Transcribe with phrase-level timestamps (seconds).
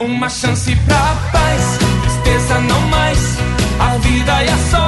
[0.00, 3.18] Uma chance pra paz, tristeza não mais.
[3.80, 4.87] A vida sorte só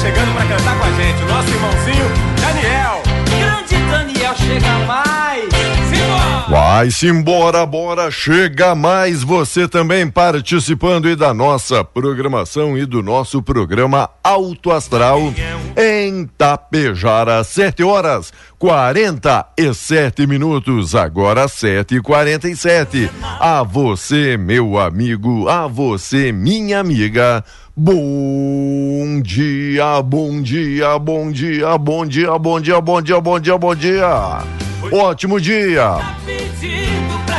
[0.00, 1.22] chegando pra cantar com a gente.
[1.22, 2.04] O nosso irmãozinho,
[2.40, 3.02] Daniel.
[3.38, 5.07] Grande Daniel chega mais.
[6.78, 13.02] Vai se embora, bora, chega mais você também participando e da nossa programação e do
[13.02, 15.34] nosso programa Alto Astral
[15.76, 25.66] em Tapejara, 7 horas 47 minutos, agora 7 e 47 A você, meu amigo, a
[25.66, 27.44] você, minha amiga.
[27.76, 33.74] Bom dia, bom dia, bom dia, bom dia, bom dia, bom dia, bom dia, bom
[33.74, 34.38] dia.
[34.92, 36.37] Ótimo dia.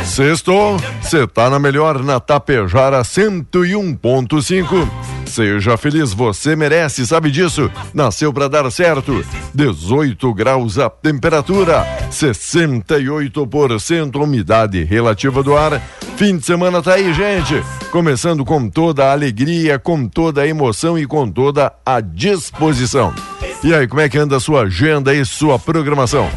[0.00, 0.52] pra Sexto,
[1.00, 4.88] você tá na melhor na Tapejara 101.5.
[5.26, 7.70] Seja feliz, você merece, sabe disso?
[7.94, 9.24] Nasceu pra dar certo.
[9.54, 15.80] 18 graus a temperatura, 68% umidade relativa do ar.
[16.16, 17.62] Fim de semana tá aí, gente.
[17.92, 23.14] Começando com toda a alegria, com toda a emoção e com toda a disposição.
[23.62, 26.28] E aí, como é que anda a sua agenda e sua programação?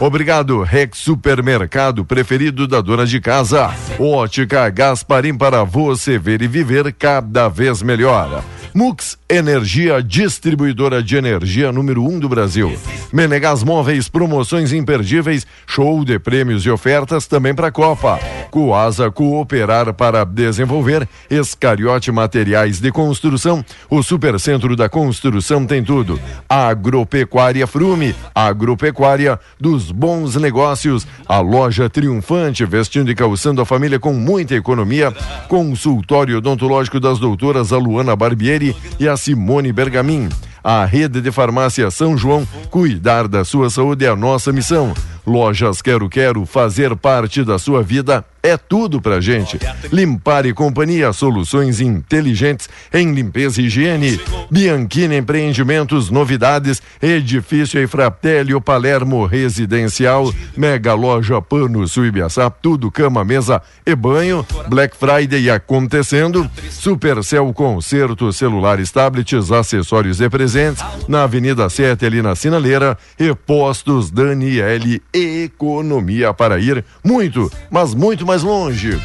[0.00, 3.70] Obrigado, Rex Supermercado preferido da dona de casa.
[3.98, 8.42] Ótica Gasparim para você ver e viver cada vez melhor.
[8.74, 12.76] Mux Energia, distribuidora de energia número 1 um do Brasil.
[13.12, 18.18] Menegas Móveis, promoções imperdíveis, show de prêmios e ofertas também para a Copa.
[18.50, 26.18] Coasa Cooperar para desenvolver, Escariote Materiais de Construção, o Supercentro da Construção tem tudo.
[26.48, 34.12] Agropecuária Frume, agropecuária dos bons negócios, a loja triunfante, vestindo e calçando a família com
[34.12, 35.12] muita economia,
[35.48, 38.59] consultório odontológico das doutoras Aluana Barbieri
[38.98, 40.28] e a Simone Bergamin.
[40.62, 44.94] A rede de farmácia São João, cuidar da sua saúde é a nossa missão.
[45.26, 49.58] Lojas Quero Quero, fazer parte da sua vida é tudo pra gente.
[49.92, 54.18] Limpar e Companhia, soluções inteligentes em limpeza e higiene.
[54.50, 63.94] Bianchini Empreendimentos, novidades, edifício Efratelli, Palermo Residencial, Mega Loja Pano Suibiaçá, tudo cama, mesa e
[63.94, 64.46] banho.
[64.68, 66.48] Black Friday acontecendo.
[66.70, 70.82] Supercell Concerto, celulares, tablets, acessórios e presentes.
[71.06, 72.96] Na Avenida 7, ali na Sinaleira.
[73.18, 75.02] E postos Daniele
[75.44, 78.98] Economia para ir muito, mas muito mais longe.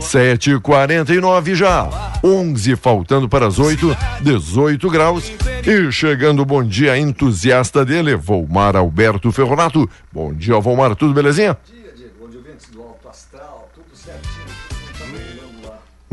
[0.00, 1.88] 7h49 já.
[2.22, 5.32] 11 faltando para as 8, 18 graus.
[5.66, 9.88] E chegando o bom dia entusiasta dele, Volmar Alberto Ferronato.
[10.12, 11.56] Bom dia, Volmar, tudo belezinha?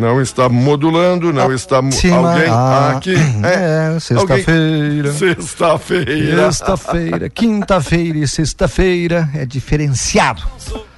[0.01, 3.13] Não está modulando, não está alguém ah, aqui.
[3.45, 5.11] é, sexta-feira.
[5.13, 6.51] Sexta-feira.
[6.51, 10.41] Sexta-feira, quinta-feira e sexta-feira é diferenciado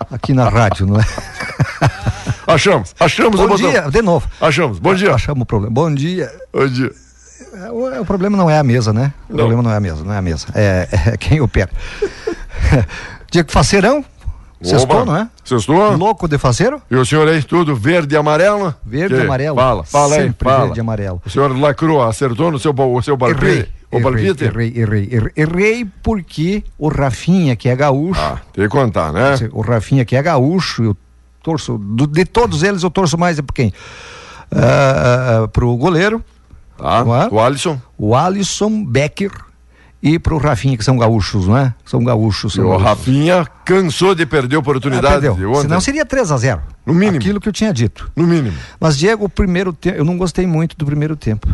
[0.09, 1.03] aqui na rádio, não é?
[2.47, 3.69] Achamos, achamos o Bom botão.
[3.69, 4.29] dia, de novo.
[4.39, 5.13] Achamos, bom dia.
[5.13, 5.73] Achamos o problema.
[5.73, 6.31] Bom dia.
[6.53, 6.91] Bom dia.
[7.55, 9.13] É, O, o problema não é a mesa, né?
[9.29, 9.37] O Não.
[9.37, 10.47] problema não é a mesa, não é a mesa.
[10.53, 11.69] É, é quem opera.
[13.31, 14.05] Diego Faceirão,
[14.63, 15.29] sextou, não é?
[15.43, 15.95] Sextou?
[15.97, 16.81] Louco de faceiro?
[16.89, 18.73] E o senhor aí, tudo verde e amarelo?
[18.85, 19.55] Verde e amarelo.
[19.57, 20.63] Fala, fala aí, Sempre fala.
[20.65, 21.21] verde e amarelo.
[21.25, 23.45] O senhor lacrou, acertou no seu, o seu palpite?
[23.45, 28.63] Errei, O errei, errei, errei, errei, errei porque o Rafinha, que é gaúcho, Ah, tem
[28.63, 29.35] que contar, né?
[29.51, 30.97] o Rafinha, que é gaúcho, eu
[31.43, 31.77] torço,
[32.09, 33.71] de todos eles eu torço mais é por quem?
[34.51, 36.23] Ah, ah, pro goleiro,
[36.77, 37.33] Tá, é?
[37.33, 37.79] o Alisson.
[37.97, 39.31] o Alisson Becker
[40.05, 41.73] e pro Rafinha, que são gaúchos, não é?
[41.85, 42.53] São gaúchos.
[42.53, 42.85] São o gaúchos.
[42.87, 45.55] Rafinha cansou de perder a Ah, oportunidade perdeu.
[45.55, 47.17] Senão seria 3 a 0 No mínimo.
[47.17, 48.11] Aquilo que eu tinha dito.
[48.13, 48.57] No mínimo.
[48.77, 51.47] Mas, Diego, o primeiro tempo, eu não gostei muito do primeiro tempo.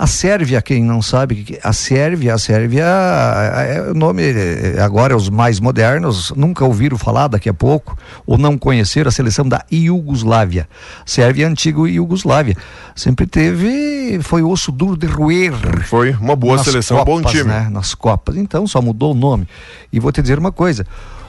[0.00, 5.16] A Sérvia, quem não sabe, que- a Sérvia, a Sérvia, é o nome, é, agora
[5.16, 9.64] os mais modernos, nunca ouviram falar daqui a pouco, ou não conheceram a seleção da
[9.72, 10.68] Iugoslávia.
[11.04, 12.56] Sérvia é a antiga Iugoslávia.
[12.94, 15.52] Sempre teve, foi osso duro de roer.
[15.86, 17.50] Foi uma boa seleção, bom Copas, time.
[17.50, 17.68] Né?
[17.68, 18.36] Nas Copas.
[18.36, 19.48] Então, só mudou o nome.
[19.92, 20.86] E vou te dizer uma coisa: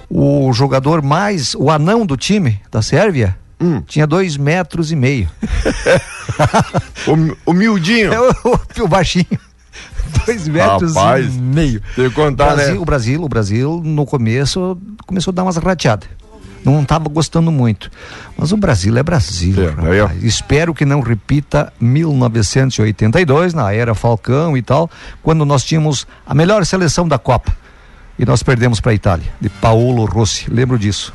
[0.07, 3.81] o jogador mais, o anão do time da Sérvia, Hum.
[3.81, 5.29] tinha dois metros e meio.
[7.07, 8.13] O, o miudinho.
[8.13, 9.25] É o, o, o baixinho.
[10.25, 11.81] Dois metros Rapaz, e meio.
[11.95, 12.79] tem que contar, Brasil, né?
[12.79, 16.09] O Brasil, o Brasil, no começo, começou a dar umas rateadas.
[16.63, 17.89] Não estava gostando muito.
[18.37, 19.55] Mas o Brasil é Brasil.
[19.61, 20.23] É, rapaz.
[20.23, 24.89] Espero que não repita 1982, na era Falcão e tal,
[25.23, 27.55] quando nós tínhamos a melhor seleção da Copa.
[28.17, 30.49] E nós perdemos para a Itália, de Paolo Rossi.
[30.49, 31.13] Lembro disso.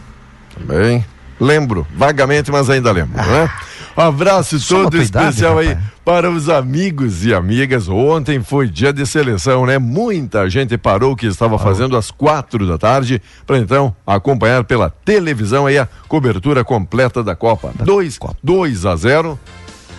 [0.67, 1.05] Bem,
[1.41, 3.51] lembro, vagamente, mas ainda lembro, né?
[3.97, 5.85] Um abraço Só todo idade, especial aí rapaz.
[6.05, 7.89] para os amigos e amigas.
[7.89, 9.79] Ontem foi dia de seleção, né?
[9.79, 14.91] Muita gente parou o que estava fazendo às quatro da tarde para então acompanhar pela
[14.91, 17.73] televisão aí a cobertura completa da Copa.
[17.85, 18.37] 2 Copa.
[18.43, 19.39] 2 a 0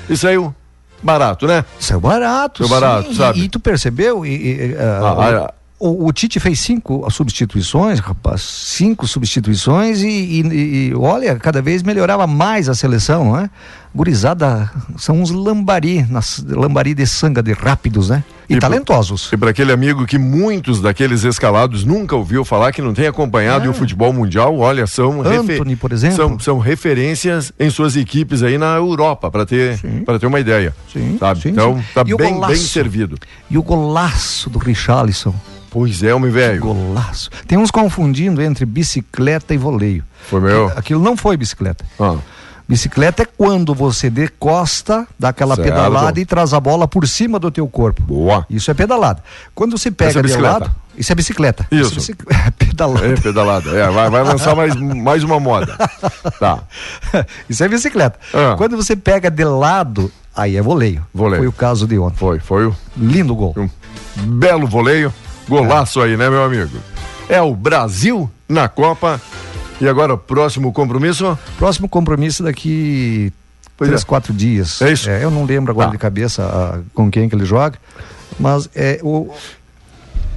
[0.10, 0.54] e saiu
[1.02, 1.64] barato, né?
[1.90, 2.64] É barato.
[2.64, 3.16] É barato, sim.
[3.16, 3.40] sabe?
[3.40, 4.26] E, e tu percebeu?
[4.26, 8.42] E, e, ah, Ah, ah, o, o Tite fez cinco substituições, rapaz.
[8.42, 13.50] Cinco substituições e, e- e, olha, cada vez melhorava mais a seleção, não é?
[13.94, 18.24] Gurizada, são uns lambari, nas, lambari de sanga, de rápidos, né?
[18.50, 19.30] E, E talentosos.
[19.32, 23.66] E para aquele amigo que muitos daqueles escalados nunca ouviu falar, que não tem acompanhado
[23.66, 23.70] É.
[23.70, 26.18] o futebol mundial, olha, são, Anthony, por exemplo.
[26.18, 30.76] são, são referências em suas equipes aí na Europa, para ter, pra ter uma ideia.
[30.92, 31.42] Sim, sabe?
[31.42, 31.84] sim, então, sim.
[31.94, 32.54] tá bem, golaço?
[32.54, 33.18] bem servido.
[33.50, 35.34] E o golaço do Richarlison.
[35.76, 36.62] Pois é, homem velho.
[36.62, 37.30] Golaço.
[37.46, 40.06] Tem uns confundindo entre bicicleta e voleio.
[40.30, 40.72] Foi meu.
[40.74, 41.84] Aquilo não foi bicicleta.
[42.00, 42.16] Ah,
[42.68, 45.68] Bicicleta é quando você decosta, dá aquela Certo.
[45.68, 48.02] pedalada e traz a bola por cima do teu corpo.
[48.04, 48.46] boa.
[48.50, 49.22] Isso é pedalada.
[49.54, 51.68] Quando você pega Essa é de lado, isso é bicicleta.
[51.70, 51.92] Isso.
[51.92, 53.06] é bicic- é pedalada.
[53.08, 53.70] É, pedalada.
[53.72, 55.76] É, vai, vai lançar mais, mais uma moda.
[56.40, 56.64] Tá.
[57.50, 58.18] isso é bicicleta.
[58.34, 58.56] Ah.
[58.58, 61.06] Quando você pega de lado, aí é voleio.
[61.14, 61.42] Voleio.
[61.42, 62.16] Foi o caso de ontem.
[62.18, 63.54] Foi, foi o Lindo gol.
[63.58, 63.70] um
[64.26, 65.14] belo voleio.
[65.48, 66.78] Golaço aí, né, meu amigo?
[67.30, 69.20] É o Brasil na Copa.
[69.80, 71.38] E agora, o próximo compromisso?
[71.58, 73.32] Próximo compromisso daqui
[73.78, 74.06] Pois três, é.
[74.06, 74.82] quatro dias.
[74.82, 75.10] É isso?
[75.10, 75.92] eu não lembro agora Tá.
[75.92, 77.78] de cabeça ah, com quem que ele joga,
[78.40, 79.30] mas é o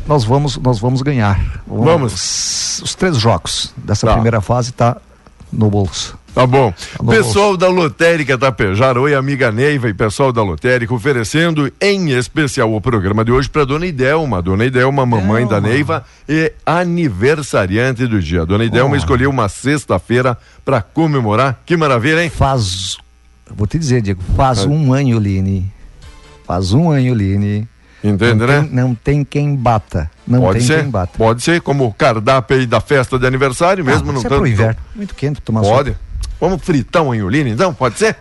[0.06, 1.62] nós vamos nós vamos ganhar.
[1.66, 2.80] Vamos.
[2.82, 4.14] Os três jogos dessa Tá.
[4.14, 4.96] primeira fase tá
[5.52, 6.18] no bolso.
[6.34, 6.72] Tá bom.
[7.02, 12.72] no Pessoal da Lotérica Tapejara, oi amiga Neiva e pessoal da Lotérica oferecendo em especial
[12.72, 14.40] o programa de hoje para Dona Idelma.
[14.40, 15.68] Dona Idelma, mamãe da Idelma.
[15.68, 18.46] Neiva e aniversariante do dia.
[18.46, 18.96] Dona Idelma Oh.
[18.98, 21.60] escolheu uma sexta-feira para comemorar.
[21.66, 22.30] Que maravilha, hein?
[22.30, 22.96] Faz,
[23.50, 25.72] vou te dizer, Diego, faz um ano, Line.
[26.46, 27.66] Faz um ano, Line,
[28.02, 28.60] Entende, não né?
[28.60, 30.10] Tem, não tem quem bata.
[30.26, 31.12] Não pode tem ser, quem bata.
[31.18, 34.36] pode ser, como o cardápio aí da festa de aniversário, mesmo ah, não é tanto.
[34.36, 34.80] pro inverno.
[34.94, 35.90] Muito quente tomar Pode.
[35.90, 36.08] sopa.
[36.40, 37.74] Vamos fritar um anholino, então?
[37.74, 38.16] Pode ser?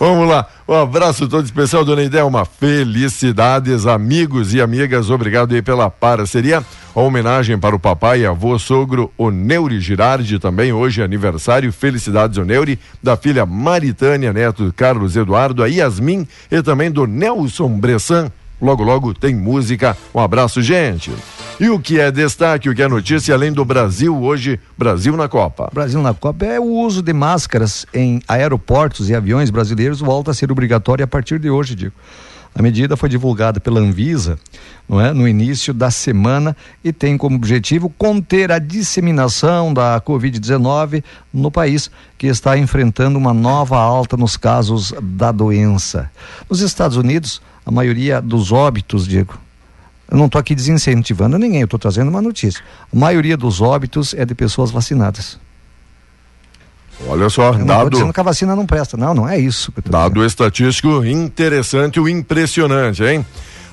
[0.00, 0.46] Vamos lá.
[0.66, 2.46] Um abraço todo especial, dona Idelma.
[2.46, 5.10] Felicidades, amigos e amigas.
[5.10, 6.64] Obrigado aí pela parceria.
[6.94, 11.70] A homenagem para o papai e avô sogro Oneuri Girardi, também hoje é aniversário.
[11.70, 18.32] Felicidades, Oneuri, da filha Maritânia, neto Carlos Eduardo, a Yasmin e também do Nelson Bressan.
[18.60, 19.96] Logo, logo tem música.
[20.14, 21.12] Um abraço, gente.
[21.60, 25.28] E o que é destaque, o que é notícia, além do Brasil, hoje, Brasil na
[25.28, 25.70] Copa.
[25.72, 30.34] Brasil na Copa é o uso de máscaras em aeroportos e aviões brasileiros volta a
[30.34, 31.94] ser obrigatório a partir de hoje, Diego.
[32.54, 34.38] A medida foi divulgada pela Anvisa
[34.88, 41.04] não é, no início da semana e tem como objetivo conter a disseminação da Covid-19
[41.32, 46.10] no país, que está enfrentando uma nova alta nos casos da doença.
[46.48, 49.34] Nos Estados Unidos, a maioria dos óbitos, Diego,
[50.10, 52.62] eu não estou aqui desincentivando ninguém, eu estou trazendo uma notícia.
[52.90, 55.38] A maioria dos óbitos é de pessoas vacinadas.
[57.06, 58.10] Olha só, Eu dado.
[58.10, 58.96] que a vacina não presta.
[58.96, 59.70] Não, não é isso.
[59.84, 60.26] Dado dizendo.
[60.26, 63.24] estatístico interessante e impressionante, hein?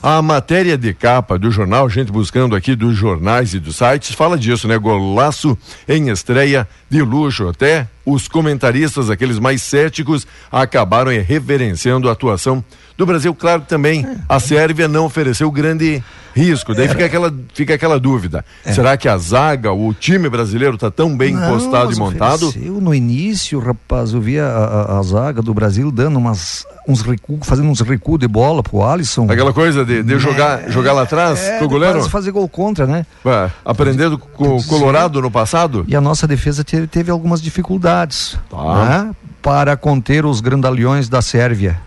[0.03, 4.37] A matéria de capa do jornal, gente buscando aqui dos jornais e dos sites, fala
[4.37, 4.77] disso, né?
[4.77, 7.47] Golaço em estreia de luxo.
[7.47, 12.63] Até os comentaristas, aqueles mais céticos, acabaram reverenciando a atuação
[12.97, 13.33] do Brasil.
[13.35, 16.03] Claro que também a Sérvia não ofereceu grande
[16.35, 16.73] risco.
[16.75, 18.43] Daí fica aquela, fica aquela dúvida.
[18.65, 22.47] Será que a zaga, o time brasileiro está tão bem Não, mas e montado?
[22.49, 27.01] ofereceu no início, rapaz, eu via a, a- a zaga do Brasil dando umas, uns
[27.01, 29.27] recuos, fazendo uns recuos de bola pro Alisson.
[29.31, 32.03] Aquela coisa de, de jogar, jogar lá atrás, é, pro goleiro?
[32.09, 33.05] fazer gol contra, né?
[33.25, 35.85] Ué, aprendendo com o Colorado no passado?
[35.87, 38.85] E a nossa defesa teve, teve algumas dificuldades Tá.
[38.85, 39.11] né?
[39.41, 41.79] para conter os grandalhões da Sérvia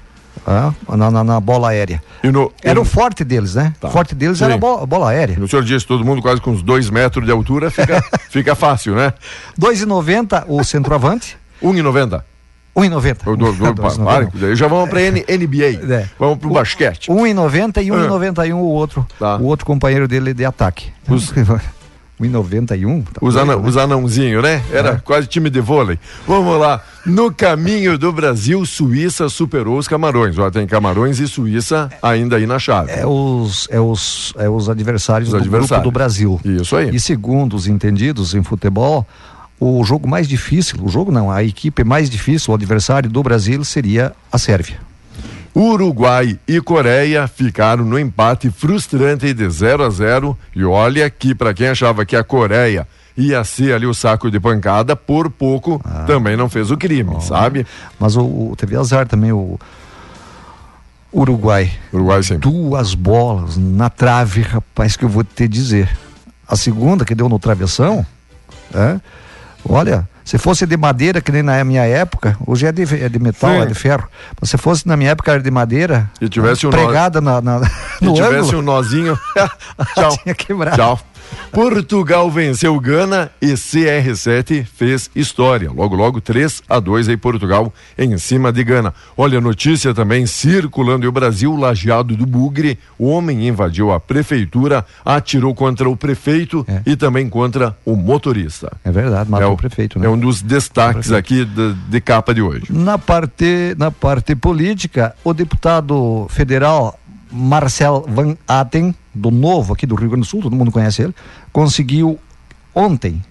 [0.48, 0.96] tá?
[0.96, 2.02] na, na- na bola aérea.
[2.22, 3.72] E no, Era e o forte deles, né?
[3.80, 3.88] Tá.
[3.88, 4.44] O forte deles Sim.
[4.44, 5.36] era a bola, bola aérea.
[5.38, 8.94] no senhor disse, todo mundo quase com uns dois metros de altura, fica, fica fácil,
[8.94, 9.12] né?
[9.60, 12.22] 2,90 o centroavante, 1,90.
[12.76, 13.16] 1,90.
[13.26, 15.80] Eu dou- dou- pa- para, daí já vamos pra N- NBA.
[15.92, 16.08] É.
[16.18, 17.10] Vamos pro basquete.
[17.10, 19.06] 1,90 e 1,91 o outro.
[19.18, 19.36] Tá.
[19.36, 20.92] O outro companheiro dele de ataque.
[21.08, 21.32] Os-
[22.20, 23.04] 1,91.
[23.04, 23.68] Tá Os, anão, né?
[23.68, 24.62] os anãozinhos, né?
[24.72, 24.96] Era É.
[24.96, 25.98] quase time de vôlei.
[26.26, 26.82] Vamos lá.
[27.06, 30.36] No caminho do Brasil, Suíça superou os Camarões.
[30.38, 32.90] Ó, tem Camarões e Suíça ainda aí na chave.
[32.92, 35.70] É os, é os, é os adversários Os do adversários.
[35.70, 36.40] grupo do Brasil.
[36.44, 36.94] Isso aí.
[36.94, 39.06] E segundo os entendidos em futebol,
[39.60, 43.64] o jogo mais difícil, o jogo não, a equipe mais difícil, o adversário do Brasil
[43.64, 44.78] seria a Sérvia.
[45.60, 51.52] Uruguai e Coreia ficaram no empate frustrante de 0 a 0 e olha que para
[51.52, 52.86] quem achava que a Coreia
[53.16, 56.04] ia ser ali o saco de pancada, por pouco Ah.
[56.06, 57.66] também não fez o crime, sabe?
[57.98, 59.58] Mas o, o- teve azar também o
[61.12, 61.72] Uruguai.
[61.92, 62.48] Uruguai sempre.
[62.48, 65.90] Duas bolas na trave, rapaz, que eu vou te dizer.
[66.46, 68.06] A segunda que deu no travessão,
[68.74, 69.00] é,
[69.68, 73.18] olha, se fosse de madeira, que nem na minha época, hoje é de, é de
[73.18, 73.60] metal, Sim.
[73.62, 74.06] é de ferro.
[74.38, 77.40] Mas se fosse na minha época era de madeira, E tivesse um nó- pregada na,
[77.40, 79.18] na, Se no tivesse ângulo, um nozinho.
[79.94, 80.18] Tchau.
[80.22, 80.76] tinha quebrado.
[80.76, 81.00] Tchau.
[81.52, 85.70] Portugal venceu Gana e CR7 fez história.
[85.70, 88.92] Logo, logo, 3 a 2 aí Portugal em cima de Gana.
[89.16, 92.78] Olha, notícia também circulando e o Brasil, lajeado do Bugre.
[92.98, 96.82] O homem invadiu a prefeitura, atirou contra o prefeito É.
[96.86, 98.72] e também contra o motorista.
[98.84, 100.06] É verdade, matou é o, prefeito, né?
[100.06, 102.66] É um dos destaques aqui de, de capa de hoje.
[102.70, 106.98] Na parte, na parte política, o deputado federal
[107.30, 111.14] Marcel Van Aten, do Novo, aqui do Rio Grande do Sul, todo mundo conhece ele,
[111.52, 112.18] conseguiu
[112.74, 113.22] ontem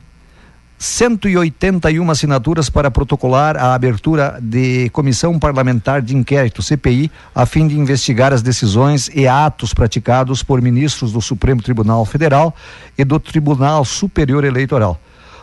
[0.80, 7.78] 181 assinaturas para protocolar a abertura de comissão parlamentar de inquérito, CPI, a fim de
[7.80, 12.56] investigar as decisões e atos praticados por ministros do Supremo Tribunal Federal
[12.96, 15.00] e do Tribunal Superior Eleitoral.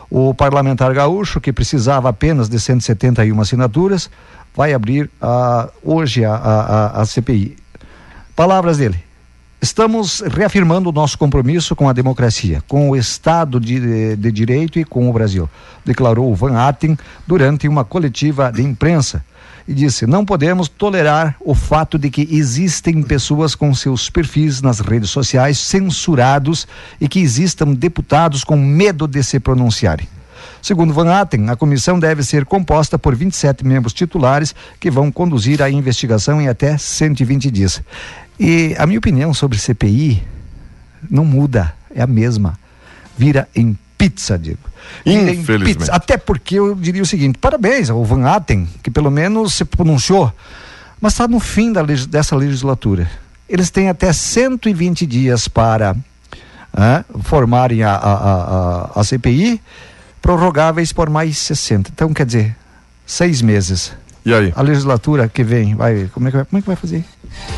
[0.09, 4.09] O parlamentar gaúcho, que precisava apenas de 171 assinaturas,
[4.55, 7.57] vai abrir ah, hoje a, a, a- a CPI.
[8.35, 9.03] Palavras dele.
[9.63, 14.85] Estamos reafirmando o nosso compromisso com a democracia, com o Estado de, de Direito e
[14.85, 15.49] com o Brasil,
[15.85, 19.25] declarou Van Atten durante uma coletiva de imprensa.
[19.67, 24.81] E disse: não podemos tolerar o fato de que existem pessoas com seus perfis nas
[24.81, 26.67] redes sociais censurados
[27.01, 30.09] e que existam deputados com medo de se pronunciarem.
[30.65, 35.61] Segundo Van Atten, a comissão deve ser composta por 27 membros titulares que vão conduzir
[35.63, 37.83] a investigação em até 120 dias.
[38.39, 40.23] E a minha opinião sobre CPI
[41.11, 42.59] não muda, é a mesma.
[43.17, 44.59] Vira em pizza, digo.
[45.07, 45.79] Infelizmente.
[45.79, 45.93] pizza.
[45.93, 50.33] Até porque eu diria o seguinte: parabéns ao Van Atten, que pelo menos se pronunciou,
[51.01, 53.09] mas está no fim da dessa legislatura.
[53.49, 55.97] eles têm até 120 dias para
[56.73, 59.61] ah, formarem a, a, a, a CPI,
[60.21, 61.91] prorrogáveis por mais 60.
[61.95, 62.57] Então, quer dizer,
[63.07, 63.93] seis meses.
[64.25, 64.53] E aí?
[64.57, 67.05] A legislatura que vem, vai, como é que vai, como é que vai fazer?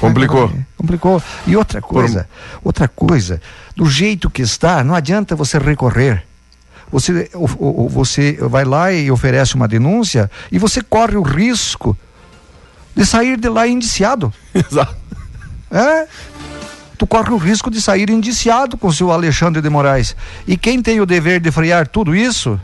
[0.01, 0.49] Complicou.
[0.49, 1.23] Vai, complicou.
[1.47, 2.69] E outra coisa, por...
[2.69, 3.41] outra coisa,
[3.77, 6.25] do jeito que está, não adianta você recorrer.
[6.91, 11.97] Você, o, o, você vai lá e oferece uma denúncia e você corre o risco
[12.95, 14.33] de sair de lá indiciado.
[14.55, 14.97] Exato.
[15.71, 16.07] É?
[16.99, 20.17] Tu corre o risco de sair indiciado com o seu Alexandre de Moraes.
[20.47, 22.59] E quem tem o dever de frear tudo isso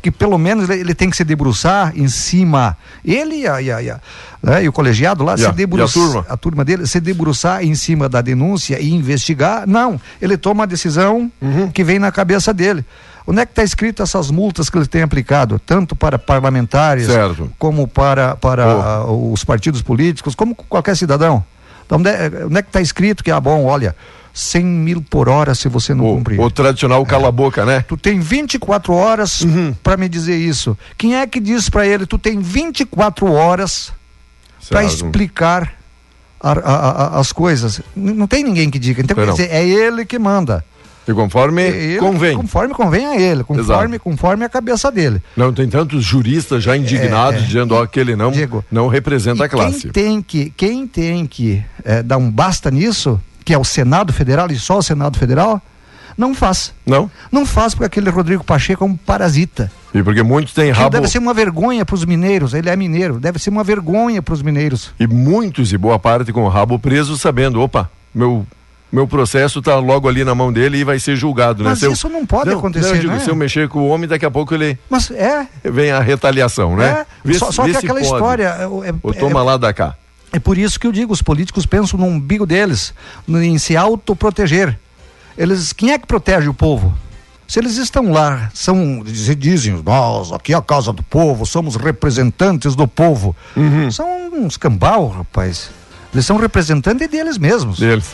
[0.00, 2.76] que pelo menos ele, ele, tem que se debruçar em cima.
[3.04, 4.00] Ele e, a, e, a, e, a,
[4.42, 6.02] né, e o colegiado lá, e se debruçar.
[6.02, 6.26] A turma?
[6.28, 9.66] a turma dele, se debruçar em cima da denúncia e investigar.
[9.66, 10.00] Não.
[10.20, 11.70] Ele toma a decisão uhum.
[11.70, 12.84] que vem na cabeça dele.
[13.26, 17.52] Onde é que está escrito essas multas que ele tem aplicado, tanto para parlamentares, certo.
[17.58, 19.32] como para, para oh.
[19.32, 21.44] os partidos políticos, como qualquer cidadão?
[21.84, 23.94] Então, onde é, onde é que está escrito que, ah, bom, olha,
[24.32, 26.40] 100 mil por hora se você não o, cumprir.
[26.40, 27.84] O tradicional cala-boca, né?
[27.86, 29.74] Tu tem 24 horas uhum.
[29.82, 30.76] para me dizer isso.
[30.96, 33.92] Quem é que diz para ele, tu tem 24 horas
[34.68, 35.74] para explicar
[36.40, 37.80] a, a, a, as coisas?
[37.94, 39.02] Não tem ninguém que diga.
[39.02, 40.64] Então, quer dizer, é ele que manda.
[41.08, 42.36] E conforme ele, convém.
[42.36, 45.20] Conforme convém a ele, conforme, conforme a cabeça dele.
[45.36, 47.46] Não, tem tantos juristas já indignados É, é.
[47.46, 49.90] dizendo ó, que ele não, Diego, não representa a classe.
[49.90, 53.20] Quem tem que, quem tem que é, dar um basta nisso,
[53.50, 55.60] que é o Senado Federal e só o Senado Federal,
[56.16, 56.72] não faz.
[56.86, 57.10] Não?
[57.32, 59.72] Não faz porque aquele Rodrigo Pacheco é um parasita.
[59.92, 60.90] E porque muitos têm rabo.
[60.90, 62.54] Deve ser uma vergonha para os mineiros.
[62.54, 63.18] Ele é mineiro.
[63.18, 64.92] Deve ser uma vergonha para os mineiros.
[65.00, 68.46] E muitos, e boa parte, com o rabo preso, sabendo, opa, meu.
[68.92, 71.70] Meu processo está logo ali na mão dele e vai ser julgado, né?
[71.70, 73.18] Mas eu- isso não pode Não, acontecer, não, eu digo, né?
[73.20, 75.46] se eu mexer com o homem, daqui a pouco ele Mas é.
[75.64, 76.88] vem a retaliação, né?
[77.00, 77.06] é.
[77.24, 78.12] Vê só se- só vê que aquela pode.
[78.12, 78.44] história.
[78.58, 79.94] É, é- Ou toma lá da cá.
[80.32, 82.94] É por isso que eu digo: os políticos pensam no umbigo deles,
[83.28, 84.78] em se autoproteger.
[85.36, 86.92] Eles, quem é que protege o povo?
[87.48, 92.76] Se eles estão lá, são, dizem, nós, aqui é a casa do povo, somos representantes
[92.76, 93.34] do povo.
[93.56, 93.90] Uhum.
[93.90, 95.70] São uns cambal, rapaz.
[96.12, 97.78] Eles são representantes deles mesmos.
[97.78, 98.12] deles.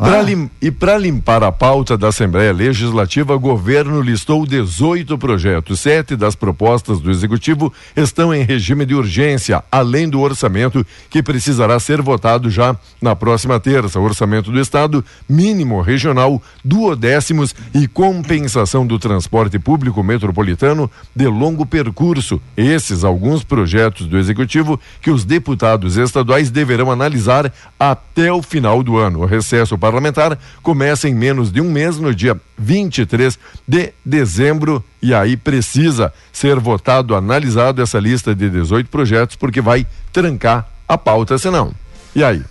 [0.00, 0.22] Ah.
[0.22, 5.80] Lim- E para limpar a pauta da Assembleia Legislativa, o governo listou 18 projetos.
[5.80, 11.80] Sete das propostas do Executivo estão em regime de urgência, além do orçamento que precisará
[11.80, 13.98] ser votado já na próxima terça.
[13.98, 22.40] Orçamento do Estado, mínimo regional, duodécimos e compensação do transporte público metropolitano de longo percurso.
[22.56, 28.96] Esses alguns projetos do Executivo que os deputados estaduais deverão analisar até o final do
[28.96, 29.20] ano.
[29.22, 35.14] O recesso parlamentar começa em menos de um mês, no dia 23 de dezembro, e
[35.14, 41.38] aí precisa ser votado, analisado essa lista de 18 projetos, porque vai trancar a pauta,
[41.38, 41.72] senão.
[42.14, 42.42] E aí?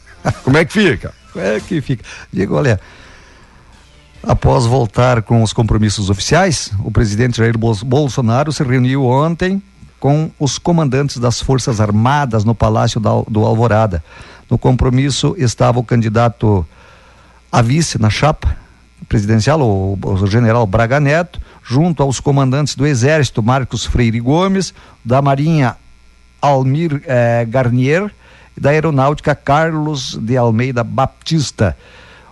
[0.44, 1.14] Como é que fica?
[1.36, 2.04] É que fica.
[2.34, 2.80] Diego, olha,
[4.24, 9.62] após voltar com os compromissos oficiais, o presidente Jair Bol- Bolsonaro se reuniu ontem
[10.00, 14.04] com os comandantes das Forças Armadas no Palácio do Alvorada.
[14.50, 16.66] No compromisso estava o candidato
[17.52, 18.58] a vice na chapa
[19.08, 25.22] presidencial, o, o general Braga Neto, junto aos comandantes do Exército, Marcos Freire Gomes, da
[25.22, 25.76] Marinha,
[26.42, 28.12] Almir eh, Garnier,
[28.56, 31.78] e da Aeronáutica, Carlos de Almeida Baptista.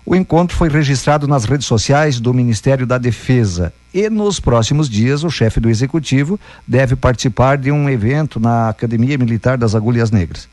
[0.05, 3.73] O encontro foi registrado nas redes sociais do Ministério da Defesa.
[3.93, 9.17] E nos próximos dias, o chefe do executivo deve participar de um evento na Academia
[9.17, 10.47] Militar das Agulhas Negras,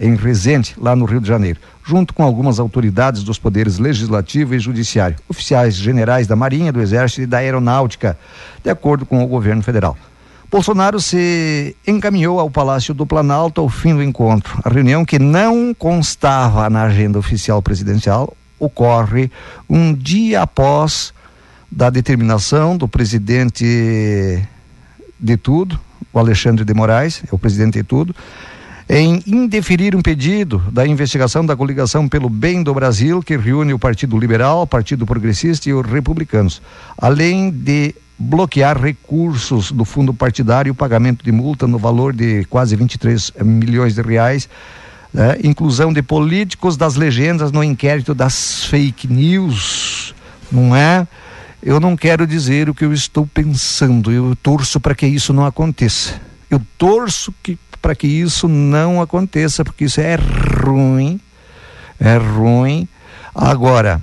[0.00, 4.58] em Resende, lá no Rio de Janeiro, junto com algumas autoridades dos poderes legislativo e
[4.58, 8.18] judiciário, oficiais generais da Marinha, do Exército e da Aeronáutica,
[8.62, 9.96] de acordo com o governo federal.
[10.50, 14.58] Bolsonaro se encaminhou ao Palácio do Planalto ao fim do encontro.
[14.64, 19.30] A reunião, que não constava na agenda oficial presidencial, ocorre
[19.68, 21.12] um dia após
[21.70, 24.42] da determinação do presidente
[25.20, 25.78] de tudo,
[26.12, 28.14] o Alexandre de Moraes, é o presidente de tudo,
[28.88, 33.78] em indeferir um pedido da investigação da coligação pelo bem do Brasil, que reúne o
[33.78, 36.62] Partido Liberal, o Partido Progressista e os Republicanos,
[36.96, 42.44] além de bloquear recursos do fundo partidário e o pagamento de multa no valor de
[42.44, 44.48] quase 23 milhões de reais,
[45.12, 45.36] né?
[45.44, 50.14] inclusão de políticos das legendas no inquérito das fake news,
[50.50, 51.06] não é?
[51.62, 55.44] Eu não quero dizer o que eu estou pensando, eu torço para que isso não
[55.44, 56.20] aconteça.
[56.50, 61.20] Eu torço que para que isso não aconteça, porque isso é ruim,
[61.98, 62.88] é ruim.
[63.34, 64.00] Agora,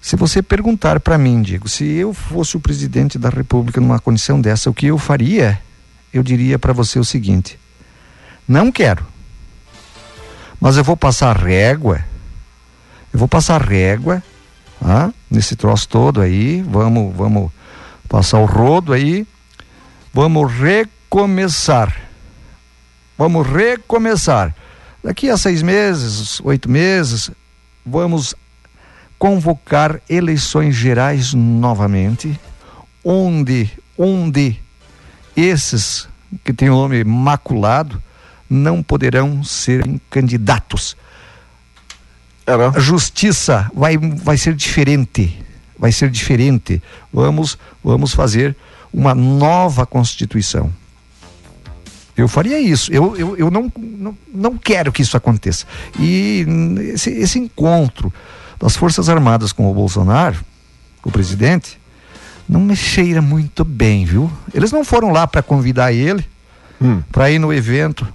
[0.00, 4.40] se você perguntar para mim, Diego, se eu fosse o presidente da República numa condição
[4.40, 5.58] dessa, o que eu faria?
[6.12, 7.58] Eu diria para você o seguinte:
[8.46, 9.06] não quero.
[10.60, 12.04] Mas eu vou passar régua.
[13.12, 14.22] Eu vou passar régua,
[15.30, 16.62] nesse troço todo aí.
[16.62, 17.50] Vamos, vamos
[18.08, 19.26] passar o rodo aí.
[20.12, 22.03] Vamos recomeçar.
[23.16, 24.54] Vamos recomeçar.
[25.02, 27.30] Daqui a seis meses, oito meses,
[27.84, 28.34] vamos
[29.18, 32.38] convocar eleições gerais novamente,
[33.04, 34.58] onde, onde
[35.36, 36.08] esses
[36.42, 38.02] que têm o nome maculado
[38.48, 40.96] não poderão ser candidatos.
[42.46, 42.70] Era.
[42.70, 45.42] A justiça vai, vai ser diferente.
[45.78, 46.82] Vai ser diferente.
[47.12, 48.56] Vamos, vamos fazer
[48.92, 50.72] uma nova Constituição.
[52.16, 52.92] Eu faria isso.
[52.92, 55.66] Eu, eu, eu não, não, não quero que isso aconteça.
[55.98, 56.46] E
[56.92, 58.12] esse, esse encontro
[58.60, 60.38] das Forças Armadas com o Bolsonaro,
[61.02, 61.78] o presidente,
[62.48, 64.30] não me cheira muito bem, viu?
[64.52, 66.24] Eles não foram lá para convidar ele
[66.82, 67.02] Hum.
[67.10, 68.06] para ir no evento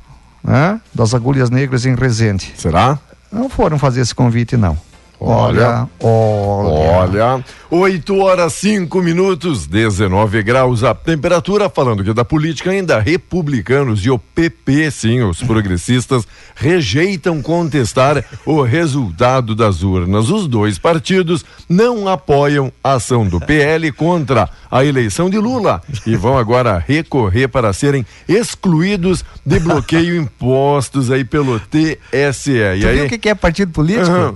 [0.44, 2.54] né, das Agulhas Negras em Resende.
[2.58, 3.00] Será?
[3.32, 4.78] Não foram fazer esse convite, não.
[5.20, 5.88] Olha.
[6.02, 6.90] olha.
[7.00, 11.70] Olha, 8 horas 5 minutos, 19 graus a temperatura.
[11.70, 18.62] Falando que da política ainda, republicanos e o PP, sim, os progressistas, rejeitam contestar o
[18.62, 20.30] resultado das urnas.
[20.30, 26.16] Os dois partidos não apoiam a ação do PL contra a eleição de Lula e
[26.16, 32.52] vão agora recorrer para serem excluídos de bloqueio impostos aí pelo TSE.
[32.52, 34.10] E Tu aí, viu o que, é partido político?
[34.10, 34.36] Aham.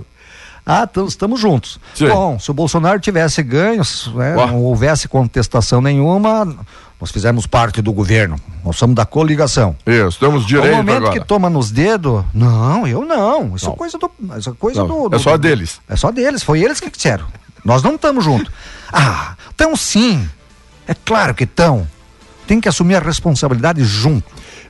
[0.66, 1.78] Ah, tam- estamos juntos.
[1.94, 2.08] Sim.
[2.08, 6.56] Bom, se o Bolsonaro tivesse ganho, se, né, não houvesse contestação nenhuma,
[7.00, 8.36] nós fizemos parte do governo.
[8.64, 9.76] Nós somos da coligação.
[9.86, 11.12] Isso, No direito momento agora.
[11.12, 13.54] que toma nos dedos, não, eu não.
[13.56, 13.74] Isso Não.
[13.74, 14.10] é coisa do.
[14.38, 15.80] Isso é coisa Não, do, do- é só deles.
[15.88, 16.42] É só deles.
[16.42, 17.26] Foi eles que disseram.
[17.64, 18.50] Nós não estamos juntos.
[18.96, 20.26] Ah, então sim.
[20.86, 21.84] É claro que estão.
[22.46, 24.24] Tem que assumir a responsabilidade junto.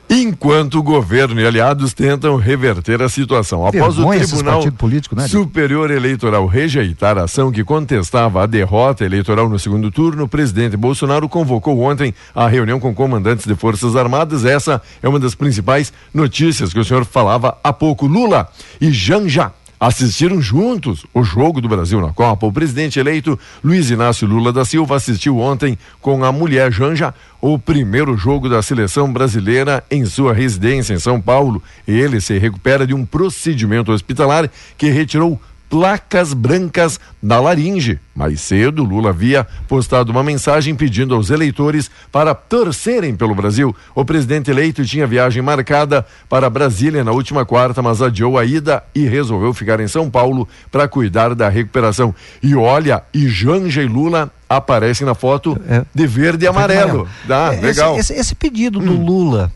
[0.09, 3.65] Enquanto o governo e aliados tentam reverter a situação.
[3.65, 5.27] Após Vergonha o Tribunal políticos, né?
[5.27, 10.77] Superior Eleitoral rejeitar a ação que contestava a derrota eleitoral no segundo turno, o presidente
[10.77, 14.45] Bolsonaro convocou ontem a reunião com comandantes de Forças Armadas.
[14.45, 18.05] Essa é uma das principais notícias que o senhor falava há pouco.
[18.05, 18.47] Lula
[18.79, 22.45] e Janja assistiram juntos o jogo do Brasil na Copa.
[22.45, 27.59] O presidente eleito Luiz Inácio Lula da Silva assistiu ontem com a mulher Janja o
[27.59, 31.61] primeiro jogo da seleção brasileira em sua residência em São Paulo.
[31.87, 37.99] Ele se recupera de um procedimento hospitalar que retirou placas brancas da laringe.
[38.15, 43.75] Mais cedo, Lula havia postado uma mensagem pedindo aos eleitores para torcerem pelo Brasil.
[43.93, 48.83] O presidente eleito tinha viagem marcada para Brasília na última quarta, mas adiou a ida
[48.93, 52.15] e resolveu ficar em São Paulo para cuidar da recuperação.
[52.41, 55.83] E olha, e Janja e Lula aparecem na foto É.
[55.93, 57.07] de verde e amarelo.
[57.29, 57.95] Ah, É, legal.
[57.95, 57.99] Hum.
[57.99, 59.51] Esse, esse- esse pedido do Lula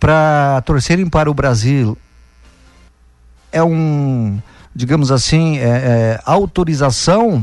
[0.00, 1.96] para torcerem para o Brasil
[3.52, 4.40] é um,
[4.74, 7.42] digamos assim, é, é, autorização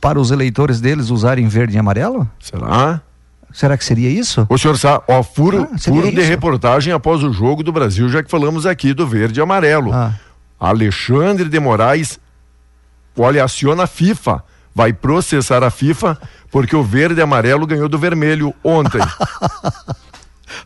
[0.00, 2.28] para os eleitores deles usarem verde e amarelo?
[2.40, 3.00] Será?
[3.52, 4.46] Será que seria isso?
[4.48, 8.22] O senhor sabe, ó, furo, Ah, furo de reportagem após o jogo do Brasil, já
[8.22, 9.92] que falamos aqui do verde e amarelo.
[9.92, 10.14] Ah.
[10.58, 12.18] Alexandre de Moraes,
[13.16, 14.42] olha, aciona a FIFA.
[14.74, 16.18] Vai processar a FIFA
[16.50, 19.00] porque o verde e amarelo ganhou do vermelho ontem.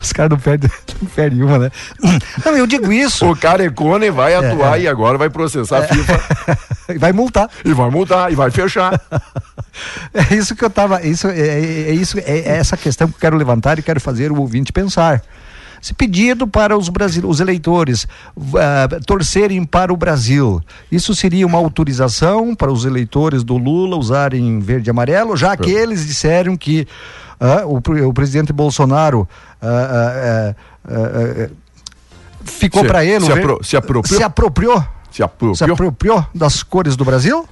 [0.01, 0.69] Os caras não perdem,
[1.01, 1.71] não perdem uma, né?
[2.45, 3.29] Não, eu digo isso.
[3.29, 6.21] o Carecone vai atuar e agora vai processar a FIFA
[6.99, 7.49] Vai multar.
[7.65, 8.99] e vai multar e vai fechar.
[10.11, 11.05] É isso que eu tava.
[11.05, 14.01] Isso, é, é- é isso, é, é essa questão que eu quero levantar e quero
[14.01, 15.21] fazer o ouvinte pensar.
[15.79, 18.07] Esse pedido para os, brasile- os eleitores
[18.55, 20.59] ah, torcerem para o Brasil.
[20.91, 25.69] Isso seria uma autorização para os eleitores do Lula usarem verde e amarelo, já que
[25.69, 26.87] eles disseram que
[27.65, 29.27] o, o presidente Bolsonaro
[32.43, 33.25] ficou para ele.
[33.25, 34.19] se apro- se apropriou?
[34.19, 35.55] Se apropriou Se apropriou.
[35.55, 37.47] se apropriou das cores do Brasil?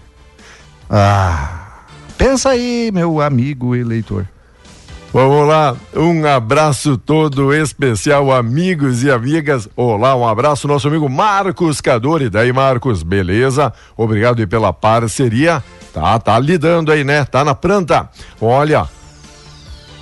[0.90, 1.82] Ah,
[2.18, 4.28] pensa aí, meu amigo eleitor.
[5.12, 9.68] Vamos lá, um abraço todo especial, amigos e amigas.
[9.74, 12.30] Olá, um abraço, nosso amigo Marcos Cadori.
[12.30, 13.72] Daí, Marcos, beleza?
[13.96, 15.64] Obrigado pela parceria.
[15.94, 17.24] Tá, tá lidando aí, né?
[17.24, 18.10] Tá na planta.
[18.42, 18.90] Olha.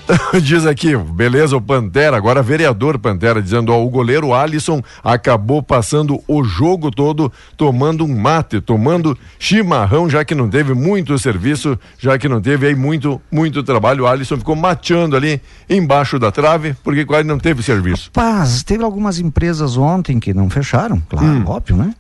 [0.42, 6.22] Diz aqui, beleza, o Pantera, agora vereador Pantera, dizendo, ó, o goleiro Alisson acabou passando
[6.28, 12.18] o jogo todo tomando um mate, tomando chimarrão, já que não teve muito serviço, já
[12.18, 14.04] que não teve aí muito, muito trabalho.
[14.04, 18.12] O Alisson ficou mateando ali embaixo da trave, porque quase não teve serviço.
[18.12, 21.44] Paz, teve algumas empresas ontem que não fecharam, claro, Hum.
[21.48, 21.94] óbvio, né?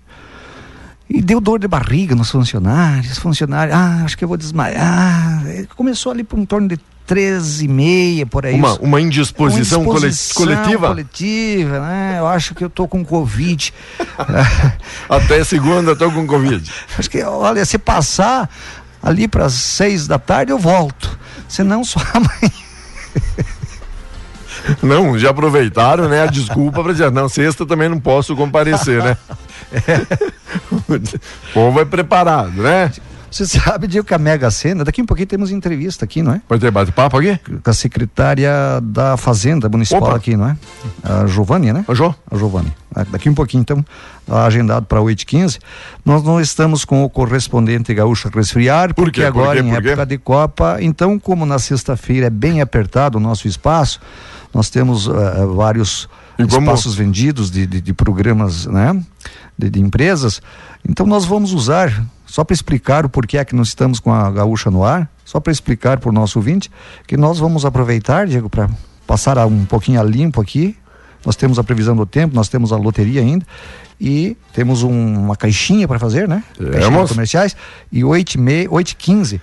[1.09, 5.43] E deu dor de barriga nos funcionários, funcionários, ah, acho que eu vou desmaiar.
[5.75, 8.55] Começou ali por em torno de 13 e meia, por aí.
[8.55, 10.87] Uma, uma indisposição, uma indisposição coletiva?
[10.87, 12.15] coletiva, né?
[12.19, 13.73] Eu acho que eu tô com Covid.
[15.09, 16.71] Até segunda eu tô com Covid.
[16.97, 18.49] acho que, olha, se passar
[19.01, 21.19] ali para as seis da tarde eu volto.
[21.47, 22.53] Senão só amanhã.
[24.81, 26.23] Não, já aproveitaram, né?
[26.23, 29.17] A desculpa para dizer, não, sexta também não posso comparecer, né?
[29.73, 30.23] É.
[30.79, 32.91] O povo é preparado, né?
[33.33, 36.41] Você sabe, Diego, que a Mega Sena, daqui um pouquinho temos entrevista aqui, não é?
[36.47, 37.39] Vai ter bate-papo aqui?
[37.63, 40.15] Com a secretária da Fazenda Municipal Opa.
[40.15, 40.57] aqui, não é?
[41.03, 41.83] A Giovanni, né?
[41.87, 42.13] A Jô?
[42.29, 42.71] A Giovanni.
[42.95, 43.83] Ah, Daqui um pouquinho, então,
[44.45, 45.59] agendado para 8h15.
[46.05, 49.21] Nós não estamos com o correspondente gaúcho resfriar, Por porque?
[49.21, 49.67] Por agora, quê?
[49.67, 53.99] em Por época de Copa, então, como na sexta-feira é bem apertado o nosso espaço,
[54.53, 59.01] nós temos ah, vários espaços vendidos de, de, de programas, né?
[59.57, 60.39] De, de empresas.
[60.87, 61.89] Então, nós vamos usar,
[62.33, 65.39] só para explicar o porquê é que nós estamos com a gaúcha no ar, só
[65.39, 66.71] para explicar para o nosso ouvinte,
[67.05, 68.67] que nós vamos aproveitar, Diego, para
[69.05, 70.75] passar um pouquinho a limpo aqui.
[71.23, 73.45] Nós temos a previsão do tempo, nós temos a loteria ainda
[74.01, 76.43] e temos um- uma caixinha para fazer, né?
[76.57, 77.11] Caixinha Temos.
[77.11, 77.55] comerciais
[77.91, 79.39] e 8 e meia, 8 e 15,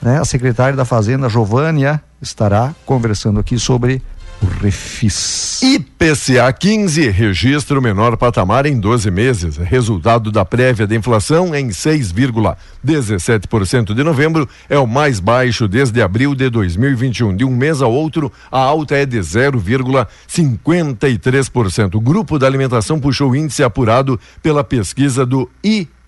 [0.00, 0.18] né?
[0.18, 4.02] A secretária da Fazenda, Giovânia, estará conversando aqui sobre
[4.42, 5.60] o refis.
[5.62, 9.58] IPCA 15 registra o menor patamar em 12 meses.
[9.58, 16.34] Resultado da prévia da inflação em 6,17% de novembro é o mais baixo desde abril
[16.34, 17.36] de 2021.
[17.36, 21.94] De um mês ao outro, a alta é de 0,53%.
[21.94, 25.46] O grupo da alimentação puxou o índice apurado pela pesquisa do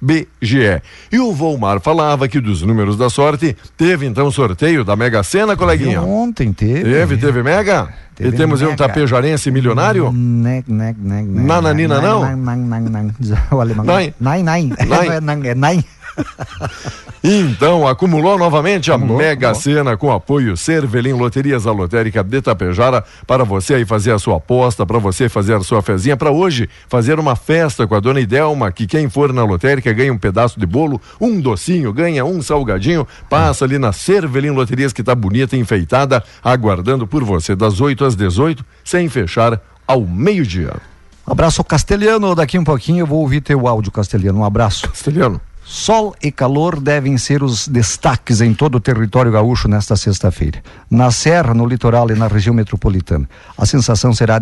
[0.02, 0.82] IBGE.
[1.12, 5.56] E o Volmar falava que dos números da sorte, teve então sorteio da Mega Sena,
[5.56, 6.02] coleguinha?
[6.02, 6.82] Ontem teve.
[6.82, 7.88] Teve, teve Mega?
[8.14, 10.12] Teve e temos aí um tapejarense milionário?
[10.12, 12.22] Neg, neg, neg, neg, Nananina, não?
[12.36, 13.14] neg, neg, neg, neg.
[13.50, 13.60] O
[17.24, 19.62] Então, acumulou novamente a Acumulou, Mega acumulou.
[19.62, 24.38] Sena com apoio Cervelim Loterias, a lotérica de Tapejara, para você aí fazer a sua
[24.38, 28.20] aposta, para você fazer a sua fezinha, para hoje fazer uma festa com a dona
[28.20, 32.42] Idelma, que quem for na lotérica ganha um pedaço de bolo, um docinho, ganha um
[32.42, 38.04] salgadinho, passa ali na Cervelim Loterias, que tá bonita, enfeitada, aguardando por você das 8
[38.04, 40.74] às 18, sem fechar ao meio-dia.
[41.24, 42.34] Abraço castelhano.
[42.34, 44.40] Daqui um pouquinho eu vou ouvir teu áudio castelhano.
[44.40, 44.88] Um abraço.
[44.88, 45.40] Castelhano.
[45.74, 50.62] Sol e calor devem ser os destaques em todo o território gaúcho nesta sexta-feira.
[50.90, 53.26] Na Serra, no litoral e na região metropolitana.
[53.56, 54.38] A sensação será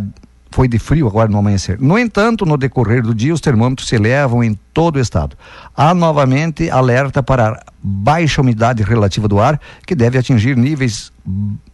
[0.51, 1.81] foi de frio agora no amanhecer.
[1.81, 5.37] No entanto, no decorrer do dia, os termômetros se elevam em todo o estado.
[5.77, 11.13] Há novamente alerta para baixa umidade relativa do ar, que deve atingir níveis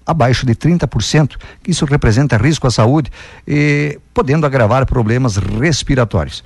[0.04, 3.10] abaixo de 30%, que isso representa risco à saúde,
[3.48, 6.44] e podendo agravar problemas respiratórios.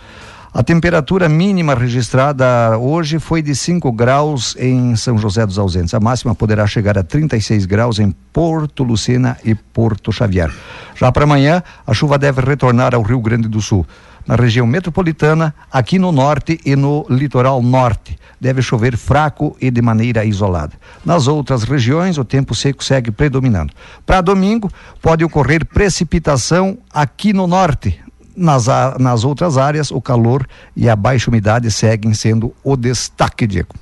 [0.53, 5.95] A temperatura mínima registrada hoje foi de 5 graus em São José dos Ausentes.
[5.95, 10.51] A máxima poderá chegar a 36 graus em Porto Lucena e Porto Xavier.
[10.97, 13.87] Já para amanhã, a chuva deve retornar ao Rio Grande do Sul.
[14.27, 19.81] Na região metropolitana, aqui no norte e no litoral norte, deve chover fraco e de
[19.81, 20.73] maneira isolada.
[21.05, 23.73] Nas outras regiões, o tempo seco segue predominando.
[24.05, 24.69] Para domingo,
[25.01, 28.01] pode ocorrer precipitação aqui no norte,
[28.41, 28.67] nas,
[28.99, 33.75] nas outras áreas, o calor e a baixa umidade seguem sendo o destaque, Diego.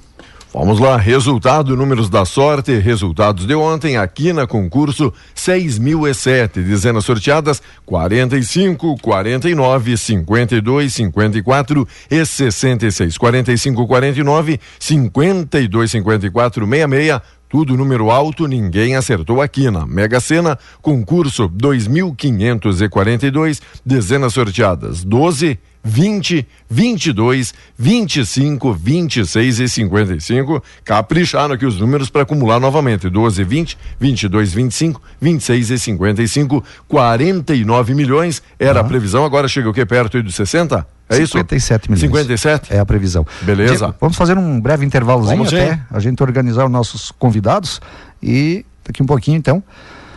[0.52, 7.62] Vamos lá, resultado, números da sorte, resultados de ontem, aqui na concurso 6007, dezenas sorteadas
[7.84, 13.18] 45, 49, 52, 54 e 66.
[13.18, 17.20] 45, 49, 52, 54, 66.
[17.48, 25.02] Tudo número alto, ninguém acertou aqui na Mega Sena, concurso 2542, dezenas sorteadas.
[25.02, 30.62] 12, 20, 22, 25, 26 e 55.
[30.84, 36.64] Capricharam aqui os números para acumular novamente: 12, 20, 22, 25, 26 e 55.
[36.86, 39.84] 49 milhões era a previsão, agora chega o que?
[39.84, 40.86] Perto aí dos 60?
[41.08, 41.38] É isso?
[41.38, 42.02] 57 milhões.
[42.02, 42.74] 57?
[42.74, 43.26] É a previsão.
[43.40, 43.76] Beleza.
[43.76, 45.56] Diego, vamos fazer um breve intervalozinho Vamos sim.
[45.56, 47.80] até a gente organizar os nossos convidados
[48.22, 49.62] e daqui um pouquinho então.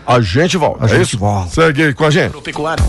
[0.05, 0.83] A gente volta.
[0.83, 1.17] A é gente isso?
[1.17, 1.49] volta.
[1.49, 2.25] Segue aí com a gente.
[2.25, 2.83] Agropecuária.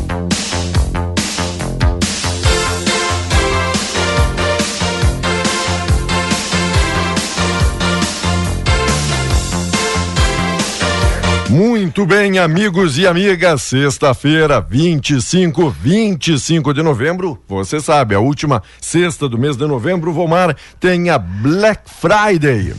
[11.52, 19.28] Muito bem, amigos e amigas, sexta-feira, 25, 25 de novembro, você sabe, a última sexta
[19.28, 22.72] do mês de novembro, o Vomar tem a Black Friday.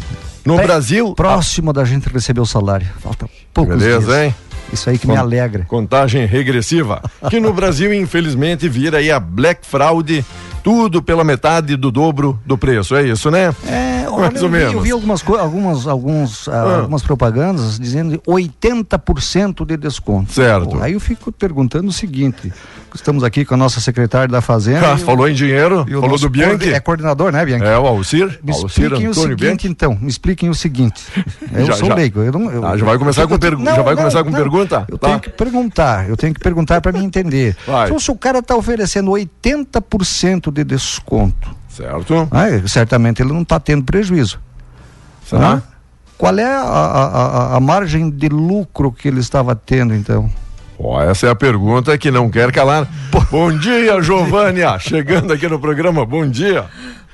[0.43, 2.87] No Bem, Brasil, Próximo da gente receber o salário.
[2.99, 4.23] Falta poucos Beleza, dias.
[4.23, 4.35] hein?
[4.73, 5.65] Isso aí que me alegra.
[5.65, 6.99] Contagem regressiva.
[7.29, 10.25] Que no Brasil, infelizmente, vira aí a Black Fraud,
[10.63, 13.53] tudo pela metade do dobro do preço, é isso, né?
[13.67, 14.73] É, olha, Mais ou eu, vi, menos.
[14.73, 20.31] eu vi algumas, algumas, alguns, ah, algumas propagandas dizendo 80% de desconto.
[20.31, 20.69] Certo.
[20.69, 22.51] Pô, aí eu fico perguntando o seguinte:
[22.93, 24.91] estamos aqui com a nossa secretária da Fazenda.
[24.91, 26.73] Ah, o- falou em dinheiro, o falou do Bianchi.
[26.73, 27.65] É coordenador, né, Bianchi?
[27.65, 29.67] É o Alcir, Me Alcir expliquem o Antônio seguinte, Bianchi.
[29.67, 29.97] então.
[29.99, 31.03] Me expliquem o seguinte.
[31.53, 31.95] Eu Já- sou já.
[31.95, 32.21] leigo.
[32.21, 34.23] Eu não, eu- Ah, já vai começar eu- com pergu- não, já vai não, começar
[34.23, 34.85] com pergunta?
[34.89, 35.07] Eu Tá.
[35.07, 36.09] tenho que perguntar.
[36.09, 37.55] Eu tenho que perguntar para mim entender.
[37.67, 37.85] Vai.
[37.87, 42.27] Então, se o cara está oferecendo 80% de desconto, Certo?
[42.31, 44.39] ah, certamente ele não está tendo prejuízo.
[45.25, 45.55] Será?
[45.55, 45.63] Né?
[46.17, 47.07] Qual é a, a-
[47.53, 50.29] a- a margem de lucro que ele estava tendo, então?
[50.83, 52.87] Ó, essa é a pergunta que não quer calar.
[53.31, 54.77] Bom dia, Giovânia.
[54.79, 56.65] Chegando aqui no programa, bom dia.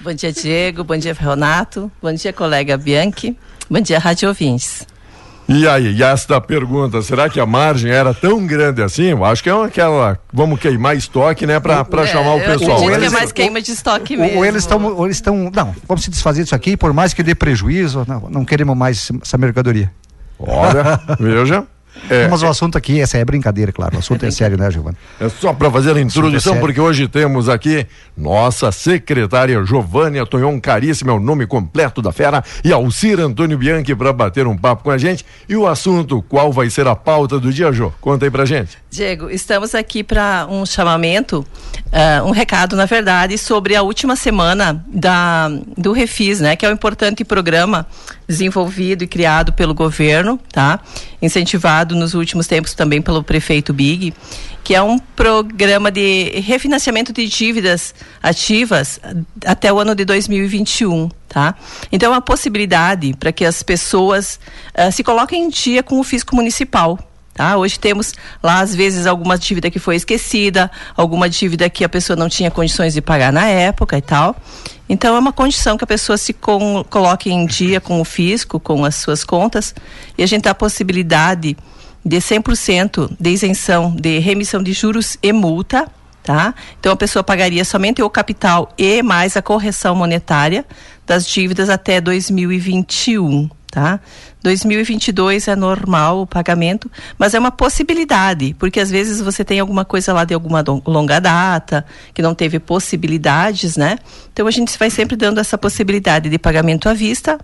[0.02, 0.84] Bom dia, Diego.
[0.84, 1.92] Bom dia, Renato.
[2.02, 3.38] Bom dia, colega Bianchi.
[3.70, 4.88] Bom dia, Rádio Ouvintes.
[5.48, 9.06] E aí, e esta pergunta, será que a margem era tão grande assim?
[9.06, 12.78] Eu acho que é aquela, vamos queimar estoque, né, pra É, chamar o eu pessoal.
[12.78, 14.38] acredito que é mais queima de estoque Ou, mesmo.
[14.38, 17.24] ou eles estão, ou eles estão, não, vamos se desfazer disso aqui, por mais que
[17.24, 19.92] dê prejuízo, não, não queremos mais essa mercadoria.
[20.38, 21.64] Olha, veja.
[22.10, 24.98] É, Mas o assunto aqui, essa é brincadeira, claro, o assunto é sério, né, Giovana?
[25.20, 26.60] É só para fazer a introdução, sério.
[26.60, 27.86] porque hoje temos aqui
[28.16, 33.96] nossa secretária Giovânia Tonhon Caríssima, é o nome completo da fera, e Alcir Antônio Bianchi
[33.96, 35.26] para bater um papo com a gente.
[35.48, 37.92] E o assunto, qual vai ser a pauta do dia, Jô?
[38.02, 38.78] Conta aí pra gente.
[38.90, 41.46] Diego, estamos aqui para um chamamento,
[41.92, 46.56] ah, um recado, na verdade, sobre a última semana da, do Refis, né?
[46.56, 47.88] Que é um importante programa
[48.30, 50.80] desenvolvido e criado pelo governo, tá?
[51.20, 54.14] Incentivado nos últimos tempos também pelo prefeito Big,
[54.64, 59.00] que é um programa de refinanciamento de dívidas ativas
[59.44, 61.56] até o ano de 2021, tá?
[61.92, 64.40] Então é uma possibilidade para que as pessoas
[64.76, 67.00] ah, se coloquem em dia com o fisco municipal,
[67.34, 67.56] Tá?
[67.58, 68.14] Hoje temos
[68.44, 72.52] lá, às vezes, alguma dívida que foi esquecida, alguma dívida que a pessoa não tinha
[72.52, 74.36] condições de pagar na época e tal.
[74.90, 78.60] Então, é uma condição que a pessoa se com, coloque em dia com o fisco,
[78.60, 79.74] com as suas contas,
[80.18, 81.56] e a gente dá a possibilidade
[82.04, 85.88] de 100% de isenção de remissão de juros e multa.
[86.24, 86.54] Tá?
[86.80, 90.66] Então, a pessoa pagaria somente o capital e mais a correção monetária
[91.06, 94.00] das dívidas até 2021 tá?
[94.42, 99.86] 2022 é normal o pagamento, mas é uma possibilidade, porque às vezes você tem alguma
[99.86, 103.98] coisa lá de alguma longa data, que não teve possibilidades, né?
[104.34, 107.40] Então a gente vai sempre dando essa possibilidade de pagamento à vista,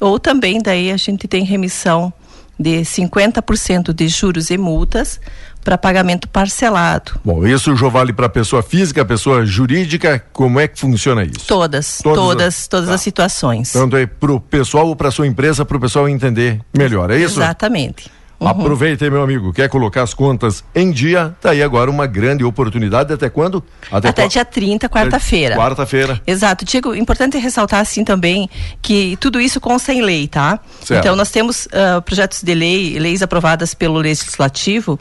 [0.00, 2.12] ou também daí a gente tem remissão
[2.58, 5.20] de 50% de juros e multas
[5.68, 7.20] para pagamento parcelado.
[7.22, 11.46] Bom, isso já vale para pessoa física, pessoa jurídica, como é que funciona isso?
[11.46, 12.94] Todas, Todas todas, as- todas, tá.
[12.94, 13.72] as situações.
[13.72, 17.38] Tanto aí pro pessoal ou pra sua empresa, pro pessoal entender melhor, é isso?
[17.38, 18.10] Exatamente.
[18.40, 18.46] Uhum.
[18.46, 19.52] Aproveita aí, meu amigo.
[19.52, 21.34] Quer colocar as contas em dia?
[21.40, 23.12] Tá aí agora uma grande oportunidade.
[23.12, 23.64] Até quando?
[23.90, 25.56] Até qua- dia 30, quarta-feira.
[25.56, 26.20] Quarta-feira.
[26.24, 26.64] Exato.
[26.64, 28.48] Diego, importante ressaltar assim também
[28.80, 30.60] que tudo isso consta em lei, tá?
[30.84, 31.00] Certo.
[31.00, 34.96] Então nós temos ah, projetos de lei, leis aprovadas pelo legislativo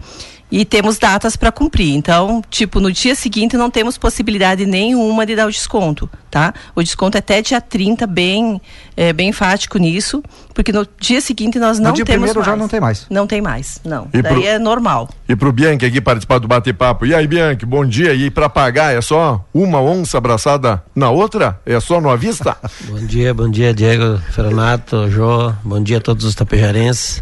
[0.51, 1.93] e temos datas para cumprir.
[1.95, 6.53] Então, tipo, no dia seguinte não temos possibilidade nenhuma de dar o desconto, tá?
[6.75, 8.61] O desconto é até dia 30, bem,
[8.95, 12.59] é, bem enfático nisso, porque no dia seguinte nós não dia temos primeiro já mais.
[12.61, 13.05] não tem mais.
[13.09, 14.07] Não tem mais, não.
[14.13, 15.09] E Daí pro- é normal.
[15.27, 17.05] E pro Bianchi aqui participar do bate-papo.
[17.05, 18.13] E aí, Bianchi, bom dia.
[18.13, 21.59] E para pagar é só uma onça abraçada na outra?
[21.65, 22.55] É só no à vista?
[22.87, 27.21] Bom dia, bom dia, Diego, Fernato, Jô, bom dia a todos os tapejarenses.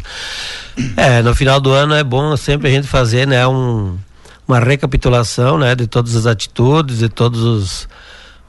[0.97, 3.97] É, no final do ano é bom sempre a gente fazer, né, um,
[4.47, 7.87] uma recapitulação, né, de todas as atitudes, de todos os,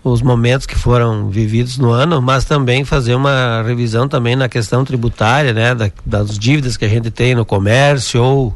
[0.02, 4.84] os momentos que foram vividos no ano, mas também fazer uma revisão também na questão
[4.84, 8.54] tributária, né, da- das dívidas que a gente tem no comércio ou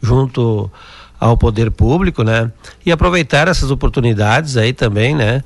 [0.00, 0.70] junto
[1.18, 2.52] ao poder público, né,
[2.86, 5.42] e aproveitar essas oportunidades aí também, né,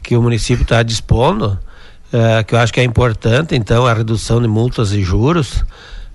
[0.00, 1.58] que o município está dispondo,
[2.12, 5.64] eh, que eu acho que é importante, então, a redução de multas e juros.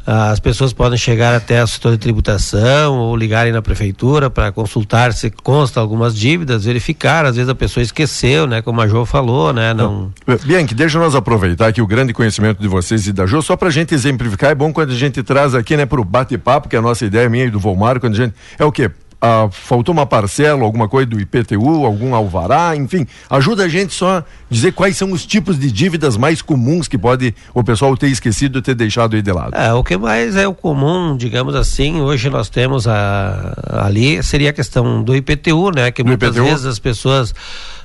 [0.05, 5.13] As pessoas podem chegar até o setor de tributação ou ligarem na prefeitura para consultar
[5.13, 9.53] se consta algumas dívidas, verificar, às vezes a pessoa esqueceu, né, como a Jo falou,
[9.53, 10.11] né, não
[10.43, 13.69] Bianchi, deixa nós aproveitar aqui o grande conhecimento de vocês e da Jô, só pra
[13.69, 16.81] gente exemplificar, é bom quando a gente traz aqui, né, pro bate-papo, que é a
[16.81, 18.89] nossa ideia minha e do Volmar, quando a gente, é o quê?
[19.23, 24.17] Ah, faltou uma parcela, alguma coisa do IPTU, algum alvará, enfim, ajuda a gente só
[24.17, 28.07] a dizer quais são os tipos de dívidas mais comuns que pode o pessoal ter
[28.07, 29.55] esquecido, ter deixado aí de lado.
[29.55, 33.53] É, o que mais é o comum, digamos assim, hoje nós temos a,
[33.85, 35.91] ali, seria a questão do IPTU, né?
[35.91, 36.43] Que Do muitas IPTU?
[36.49, 37.31] vezes as pessoas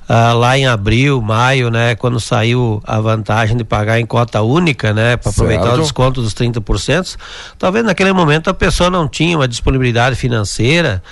[0.08, 1.94] ah, lá em abril, maio, né?
[1.94, 5.16] Quando saiu a vantagem de pagar em cota única, né?
[5.16, 7.16] Para aproveitar o desconto dos 30%,
[7.58, 11.02] talvez naquele momento a pessoa não tinha uma disponibilidade financeira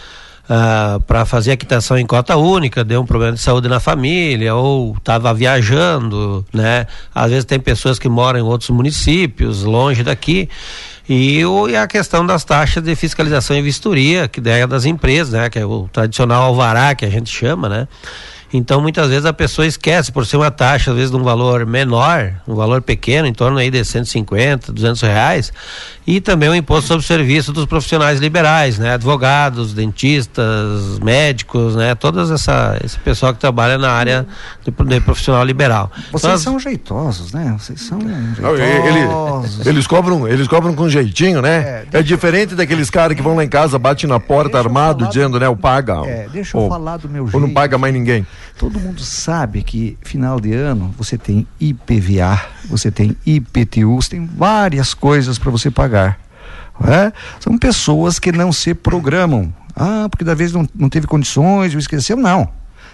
[0.48, 4.54] ah, para fazer a quitação em cota única, deu um problema de saúde na família
[4.54, 6.86] ou estava viajando, né?
[7.14, 10.48] Às vezes tem pessoas que moram em outros municípios, longe daqui.
[11.08, 15.32] E, o, e a questão das taxas de fiscalização e vistoria, que é das empresas,
[15.32, 15.50] né?
[15.50, 17.88] Que é o tradicional alvará que a gente chama, né?
[18.56, 21.66] Então, muitas vezes a pessoa esquece, por ser uma taxa, às vezes, de um valor
[21.66, 25.52] menor, um valor pequeno, em torno aí de 150, 200 reais,
[26.06, 28.94] e também o imposto sobre o serviço dos profissionais liberais, né?
[28.94, 31.96] Advogados, dentistas, médicos, né?
[31.96, 34.24] Todas essa esse pessoal que trabalha na área
[34.62, 35.90] de, de profissional liberal.
[36.12, 37.56] Vocês então, são jeitosos, né?
[37.58, 39.60] Vocês são jeitosos.
[39.60, 41.86] Ele, eles cobram, eles cobram com jeitinho, né?
[41.92, 45.40] É, é diferente daqueles caras que vão lá em casa, bate na porta armado dizendo,
[45.40, 46.06] né, o paga.
[46.06, 47.34] É, deixa eu ou, falar do meu jeito.
[47.34, 48.24] Ou não paga mais ninguém.
[48.58, 54.26] Todo mundo sabe que final de ano você tem IPVA, você tem IPTU, você tem
[54.26, 56.18] várias coisas para você pagar.
[56.86, 57.12] É?
[57.40, 59.52] São pessoas que não se programam.
[59.76, 62.16] Ah, porque da vez não, não teve condições, esqueceu.
[62.16, 62.48] Não.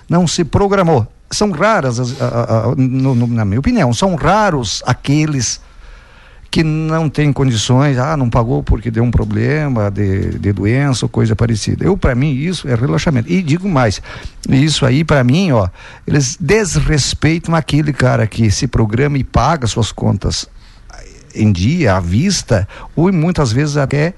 [0.09, 1.07] Não se programou.
[1.30, 5.61] São raras, as, a, a, no, no, na minha opinião, são raros aqueles
[6.51, 11.09] que não têm condições, ah, não pagou porque deu um problema de, de doença ou
[11.09, 11.84] coisa parecida.
[11.84, 13.30] Eu, para mim, isso é relaxamento.
[13.30, 14.03] E digo mais,
[14.48, 15.68] isso aí, para mim, ó,
[16.07, 20.48] eles desrespeitam aquele cara que se programa e paga suas contas
[21.32, 24.14] em dia, à vista, ou muitas vezes até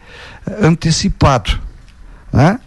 [0.61, 1.61] antecipado.
[2.33, 2.59] Né?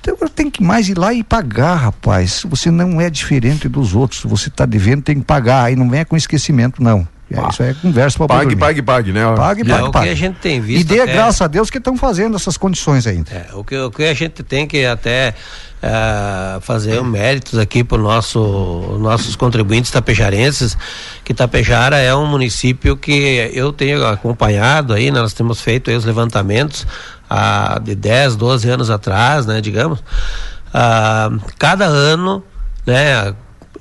[0.00, 2.44] Então tem que mais ir lá e pagar, rapaz.
[2.46, 4.22] Você não é diferente dos outros.
[4.24, 5.64] Você está devendo, tem que pagar.
[5.64, 7.06] Aí não venha com esquecimento, não.
[7.30, 9.24] É, isso é conversa para Pague, pague, pague, né?
[9.34, 9.98] Pague, pague, é, pague.
[9.98, 10.82] O que a gente tem visto.
[10.82, 11.14] E dê até...
[11.14, 13.30] graças a Deus que estão fazendo essas condições ainda.
[13.30, 15.34] É, o, que, o que a gente tem que até
[15.82, 20.76] uh, fazer um méritos aqui para nosso, nossos contribuintes tapejarenses,
[21.24, 26.04] que Tapejara é um município que eu tenho acompanhado aí, né, nós temos feito os
[26.04, 26.86] levantamentos
[27.30, 30.00] uh, de 10, 12 anos atrás, né, digamos.
[30.00, 32.42] Uh, cada ano,
[32.86, 33.34] né,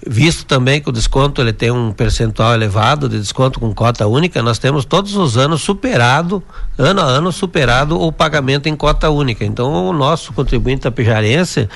[0.06, 4.42] visto também que o desconto ele tem um percentual elevado de desconto com cota única,
[4.42, 6.44] nós temos todos os anos superado,
[6.78, 9.46] ano a ano superado o pagamento em cota única.
[9.46, 11.70] Então o nosso contribuinte tapijarense,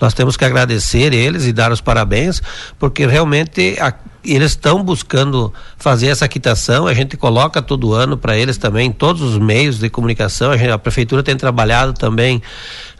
[0.00, 2.42] nós temos que agradecer eles e dar os parabéns,
[2.78, 3.94] porque realmente a,
[4.24, 9.22] eles estão buscando fazer essa quitação, a gente coloca todo ano para eles também, todos
[9.22, 12.42] os meios de comunicação, a, gente, a prefeitura tem trabalhado também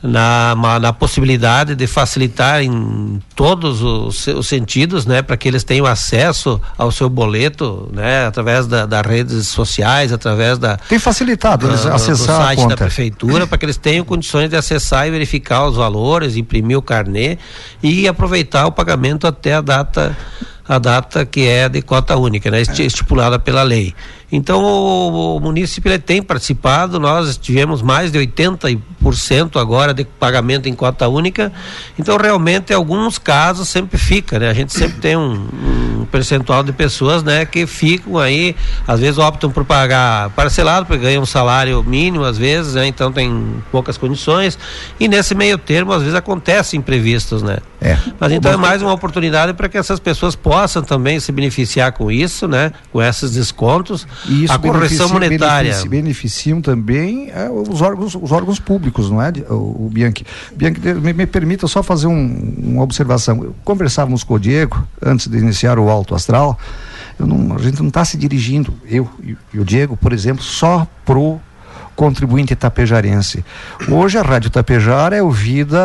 [0.02, 5.84] na, na possibilidade de facilitar em todos os, os sentidos, né, para que eles tenham
[5.84, 11.72] acesso ao seu boleto, né, através da, das redes sociais, através da tem facilitado do,
[11.72, 12.76] eles acessar do site a conta.
[12.76, 16.82] da prefeitura para que eles tenham condições de acessar e verificar os valores, imprimir o
[16.82, 17.36] carnê
[17.82, 20.16] e aproveitar o pagamento até a data
[20.70, 23.92] a data que é de cota única, né, estipulada pela lei.
[24.30, 30.72] Então o, o município tem participado, nós tivemos mais de 80% agora de pagamento em
[30.72, 31.52] cota única.
[31.98, 34.48] Então realmente alguns casos sempre fica, né?
[34.48, 35.48] A gente sempre tem um,
[36.00, 38.54] um percentual de pessoas, né, que ficam aí,
[38.86, 42.86] às vezes optam por pagar parcelado, porque ganham um salário mínimo às vezes, né?
[42.86, 44.56] Então tem poucas condições
[45.00, 47.58] e nesse meio termo às vezes acontecem imprevistos, né?
[47.80, 47.96] É.
[48.18, 52.10] Mas então é mais uma oportunidade para que essas pessoas possam também se beneficiar com
[52.10, 52.72] isso, né?
[52.92, 55.70] Com esses descontos e isso a correção monetária.
[55.70, 60.26] Benefici, beneficiam também é, os, órgãos, os órgãos públicos, não é, o, o Bianchi?
[60.54, 63.54] Bianchi, me, me, permita só fazer um, uma observação.
[63.64, 66.58] Conversávamos com o Diego antes de iniciar o Alto Astral.
[67.18, 70.86] Não, a gente não está se dirigindo, eu e, e o Diego, por exemplo, só
[71.04, 71.40] pro
[72.00, 73.44] contribuinte tapejarense.
[73.86, 75.78] Hoje a Rádio Tapejara é ouvida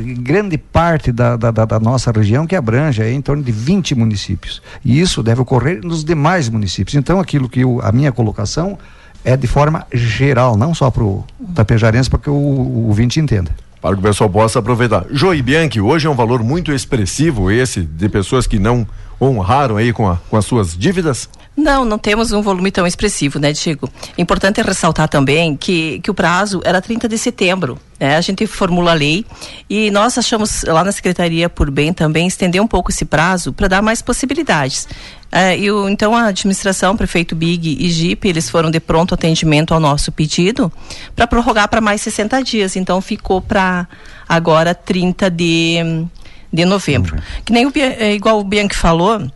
[0.00, 4.62] em grande parte da, da, da, nossa região, que abrange em torno de 20 municípios.
[4.84, 6.94] E isso deve ocorrer nos demais municípios.
[6.94, 8.78] Então, aquilo que eu, a minha colocação
[9.24, 13.50] é de forma geral, não só para o tapejarense, para que o, o ouvinte entenda
[13.82, 15.06] para que o pessoal possa aproveitar.
[15.10, 18.86] Joey Bianchi, hoje é um valor muito expressivo esse de pessoas que não
[19.18, 21.30] honraram aí com, a, com as suas dívidas?
[21.56, 23.90] Não, não temos um volume tão expressivo, né, Diego?
[24.16, 27.78] Importante ressaltar também que, que o prazo era 30 de setembro.
[27.98, 28.16] Né?
[28.16, 29.26] A gente formula a lei
[29.68, 33.68] e nós achamos lá na Secretaria por Bem também estender um pouco esse prazo para
[33.68, 34.88] dar mais possibilidades.
[35.30, 39.74] É, e o, então a administração, prefeito Big e Jeep, eles foram de pronto atendimento
[39.74, 40.72] ao nosso pedido
[41.14, 42.76] para prorrogar para mais 60 dias.
[42.76, 43.86] Então ficou para
[44.28, 46.06] agora 30 de,
[46.52, 47.16] de novembro.
[47.44, 49.30] Que nem o, é, igual o Bianchi falou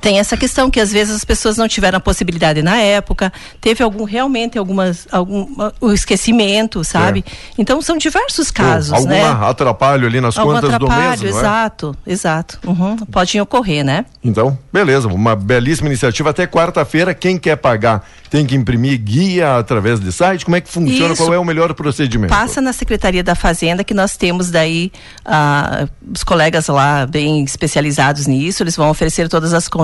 [0.00, 3.82] tem essa questão que às vezes as pessoas não tiveram a possibilidade na época, teve
[3.82, 5.46] algum realmente algumas algum
[5.80, 7.24] o esquecimento, sabe?
[7.26, 7.54] É.
[7.58, 9.22] Então são diversos casos, Algum né?
[9.24, 12.12] atrapalho ali nas algum contas atrapalho, do mês, exato, é?
[12.12, 12.58] exato.
[12.66, 12.96] Uhum.
[12.96, 14.04] Pode ocorrer, né?
[14.22, 17.14] Então, beleza, uma belíssima iniciativa até quarta-feira.
[17.14, 20.44] Quem quer pagar tem que imprimir guia através de site.
[20.44, 21.12] Como é que funciona?
[21.12, 21.22] Isso.
[21.22, 22.30] Qual é o melhor procedimento?
[22.30, 24.90] Passa na Secretaria da Fazenda que nós temos daí
[25.24, 28.62] ah, os colegas lá bem especializados nisso.
[28.62, 29.83] Eles vão oferecer todas as condições,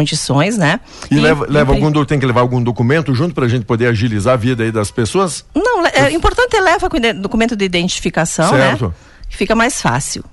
[0.56, 0.80] né?
[1.10, 3.86] E, e leva, leva algum tem que levar algum documento junto para a gente poder
[3.86, 5.44] agilizar a vida aí das pessoas?
[5.54, 6.88] Não, é importante é leva
[7.20, 8.68] documento de identificação, né?
[8.68, 8.88] certo.
[8.88, 8.94] né?
[9.28, 10.24] Fica mais fácil.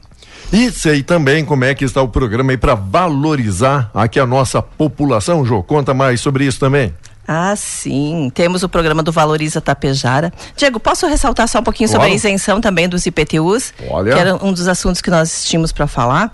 [0.51, 4.61] E sei também como é que está o programa aí para valorizar aqui a nossa
[4.61, 5.61] população, Jô.
[5.61, 6.93] Conta mais sobre isso também.
[7.28, 8.32] Ah, sim.
[8.34, 10.32] Temos o programa do Valoriza Tapejara.
[10.55, 12.13] Diego, posso ressaltar só um pouquinho sobre claro.
[12.13, 13.74] a isenção também dos IPTUs?
[13.89, 14.13] Olha.
[14.13, 16.34] Que era um dos assuntos que nós tínhamos para falar.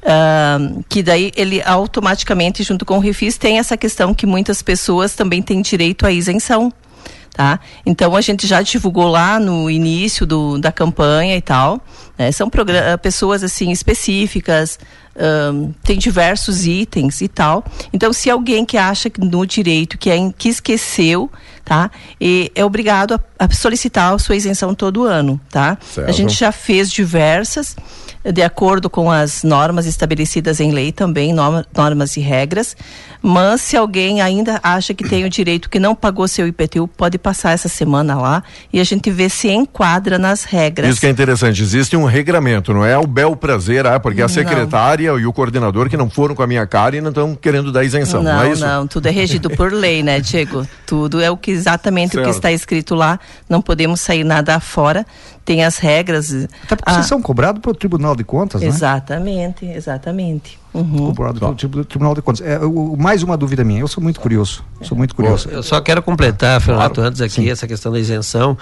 [0.00, 5.14] Uh, que daí ele automaticamente, junto com o Refis, tem essa questão que muitas pessoas
[5.14, 6.72] também têm direito à isenção.
[7.34, 7.60] Tá?
[7.86, 11.80] Então a gente já divulgou lá no início do, da campanha e tal.
[12.18, 12.32] Né?
[12.32, 12.50] São
[13.00, 14.76] pessoas assim específicas,
[15.18, 17.64] um, tem diversos itens e tal.
[17.92, 21.30] Então, se alguém que acha que no direito que, é, que esqueceu,
[21.64, 21.90] tá?
[22.20, 25.76] E é obrigado a, a solicitar a sua isenção todo ano, tá?
[25.80, 26.08] Certo.
[26.08, 27.76] A gente já fez diversas
[28.32, 31.34] de acordo com as normas estabelecidas em lei também,
[31.74, 32.76] normas e regras.
[33.20, 37.18] Mas se alguém ainda acha que tem o direito que não pagou seu IPTU, pode
[37.18, 38.42] passar essa semana lá
[38.72, 40.90] e a gente vê se enquadra nas regras.
[40.90, 44.28] Isso que é interessante, existe um regramento, não é o bel prazer, ah, porque a
[44.28, 45.18] secretária não.
[45.18, 47.84] e o coordenador que não foram com a minha cara e não estão querendo dar
[47.84, 48.64] isenção, não, não é isso?
[48.64, 50.66] Não, tudo é regido por lei, né, Diego?
[50.86, 52.26] Tudo é o que exatamente certo.
[52.26, 55.04] o que está escrito lá, não podemos sair nada fora
[55.48, 56.30] tem as regras.
[56.64, 58.66] Até porque ah, vocês são cobrados pelo Tribunal de Contas, né?
[58.66, 60.57] Exatamente, exatamente.
[60.72, 61.14] Uhum.
[61.14, 62.46] Cobrado pelo Tribunal de Contas.
[62.46, 64.62] É, o, mais uma dúvida minha, eu sou muito curioso.
[64.82, 65.48] Sou muito curioso.
[65.48, 67.08] Eu só quero completar, Fernando, claro.
[67.08, 67.50] antes aqui, Sim.
[67.50, 68.56] essa questão da isenção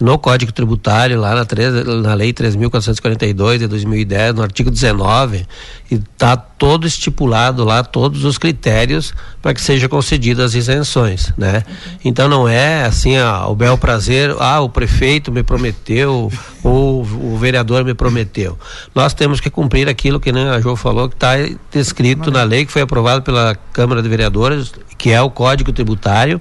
[0.00, 5.46] no Código Tributário, lá na, 3, na Lei 3.442 de 2010, no artigo 19,
[5.90, 11.64] está todo estipulado lá, todos os critérios para que sejam concedidas as isenções, né?
[12.04, 16.30] Então não é assim, ah, o bel prazer, ah, o prefeito me prometeu,
[16.62, 18.58] ou o vereador me prometeu.
[18.94, 21.34] Nós temos que cumprir aquilo que a João falou, que está
[21.72, 26.40] descrito na lei, que foi aprovado pela Câmara de Vereadores, que é o Código Tributário,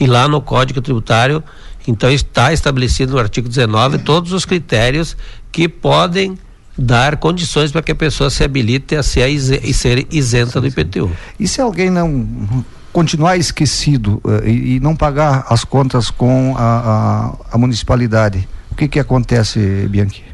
[0.00, 1.42] e lá no Código Tributário
[1.86, 5.16] então está estabelecido no artigo 19 todos os critérios
[5.50, 6.38] que podem
[6.76, 11.10] dar condições para que a pessoa se habilite a ser, e ser isenta do IPTU.
[11.38, 17.34] E se alguém não continuar esquecido uh, e, e, não pagar as contas com a,
[17.50, 20.24] a, a municipalidade, o que que acontece, Bianchi?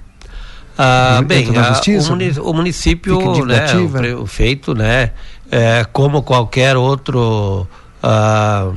[0.76, 5.10] Ah, bem, a, o, município, né, o prefeito, né,
[5.50, 7.66] é, como qualquer outro
[8.00, 8.70] ah,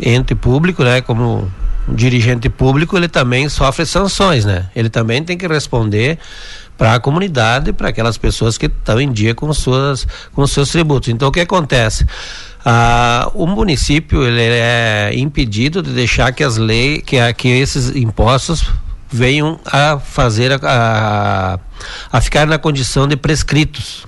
[0.00, 1.50] ente público, né, como
[1.88, 4.68] um dirigente público ele também sofre sanções, né?
[4.74, 6.18] Ele também tem que responder
[6.76, 11.08] para a comunidade, para aquelas pessoas que estão em dia com suas com seus tributos.
[11.08, 12.06] Então o que acontece?
[12.64, 18.68] Ah, o município ele é impedido de deixar que as leis, que, que esses impostos
[19.08, 21.58] venham a fazer a, a,
[22.10, 24.04] a ficar na condição de prescritos.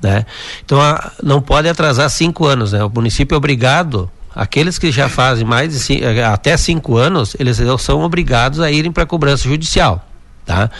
[0.00, 0.24] Né?
[0.64, 2.72] Então a, não pode atrasar cinco anos.
[2.72, 2.82] Né?
[2.84, 7.34] O município é obrigado Aqueles que já fazem mais de cinco, eh, até cinco anos,
[7.38, 10.04] eles são obrigados a irem para a cobrança judicial.
[10.44, 10.70] Tá?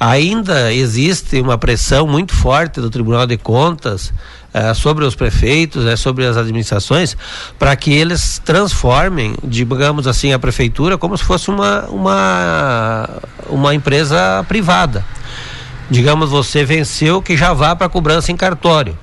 [0.00, 4.12] Ainda existe uma pressão muito forte do Tribunal de Contas
[4.52, 7.16] eh, sobre os prefeitos, né, sobre as administrações,
[7.58, 13.08] para que eles transformem, digamos assim, a prefeitura como se fosse uma, uma,
[13.48, 15.04] uma empresa privada.
[15.88, 18.98] Digamos, você venceu que já vá para a cobrança em cartório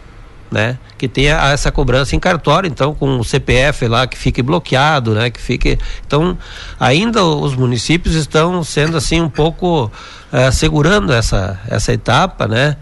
[0.52, 0.78] né?
[0.97, 5.30] Que tenha essa cobrança em cartório, então com o CPF lá que fique bloqueado, né?
[5.30, 6.38] Que fique, então
[6.78, 12.76] ainda os municípios estão sendo assim um pouco uh, segurando essa essa etapa, né?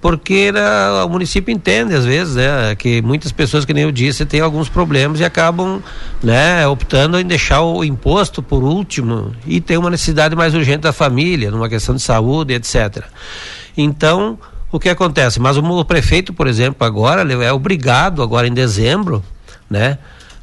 [0.00, 0.60] Porque né,
[1.04, 4.68] o município entende às vezes, né, que muitas pessoas que nem eu disse têm alguns
[4.68, 5.80] problemas e acabam,
[6.20, 10.92] né, optando em deixar o imposto por último e tem uma necessidade mais urgente da
[10.92, 13.04] família, numa questão de saúde, etc.
[13.76, 14.38] Então
[14.76, 15.40] o que acontece?
[15.40, 19.24] Mas o prefeito, por exemplo, agora é obrigado, agora em dezembro,
[19.68, 19.98] né?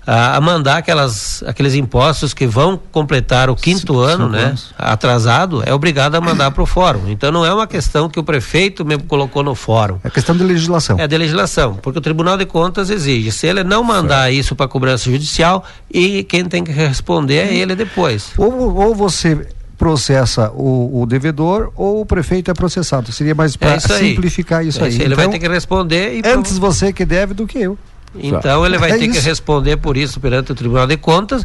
[0.06, 4.46] A, mandar aquelas, aqueles impostos que vão completar o quinto ano, né?
[4.48, 4.74] Anos.
[4.78, 7.08] Atrasado, é obrigado a mandar para o fórum.
[7.08, 10.00] Então não é uma questão que o prefeito mesmo colocou no fórum.
[10.04, 11.00] É questão de legislação.
[11.00, 13.32] É de legislação, porque o Tribunal de Contas exige.
[13.32, 14.34] Se ele não mandar certo.
[14.34, 18.32] isso para cobrança judicial, e quem tem que responder é ele depois.
[18.38, 19.48] Ou, ou você
[19.84, 23.12] processa o, o, devedor ou o prefeito é processado.
[23.12, 24.94] Seria mais para é simplificar isso é aí.
[24.94, 26.22] Ele então, vai ter que responder.
[26.26, 27.78] antes você que deve do que eu.
[28.16, 29.28] Então ele vai É ter que isso.
[29.28, 31.44] responder por isso perante o Tribunal de Contas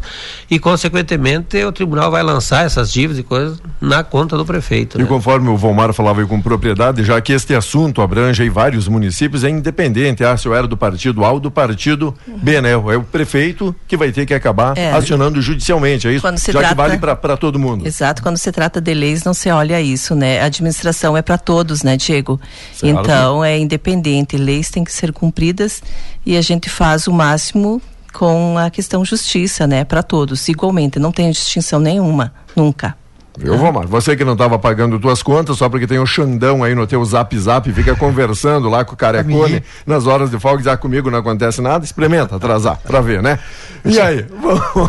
[0.49, 4.97] e, consequentemente, o tribunal vai lançar essas dívidas e coisas na conta do prefeito.
[4.97, 5.07] E né?
[5.07, 9.43] conforme o Volmar falava aí com propriedade, já que este assunto abrange aí vários municípios,
[9.43, 12.71] é independente, ah, se eu era do partido A ou do partido B, né?
[12.71, 14.91] É o prefeito que vai ter que acabar É.
[14.91, 16.21] acionando judicialmente, é isso?
[16.21, 17.85] Quando se já que trata- vale para todo mundo.
[17.87, 20.39] Exato, quando se trata de leis, não se olha isso, né?
[20.41, 22.39] A administração é para todos, né, Diego?
[22.73, 22.99] Certo.
[22.99, 25.81] Então, é independente, leis têm que ser cumpridas
[26.25, 27.81] e a gente faz o máximo
[28.13, 32.97] com a questão justiça, né, para todos, igualmente, não tem distinção nenhuma, nunca.
[33.41, 33.87] Viu, Vomar?
[33.87, 37.03] Você que não estava pagando tuas contas só porque tem o Xandão aí no teu
[37.05, 41.09] zap zap, fica conversando lá com o Carecone nas horas de folga, diz, ah, comigo
[41.09, 43.39] não acontece nada, experimenta atrasar, pra ver, né?
[43.85, 44.25] E aí,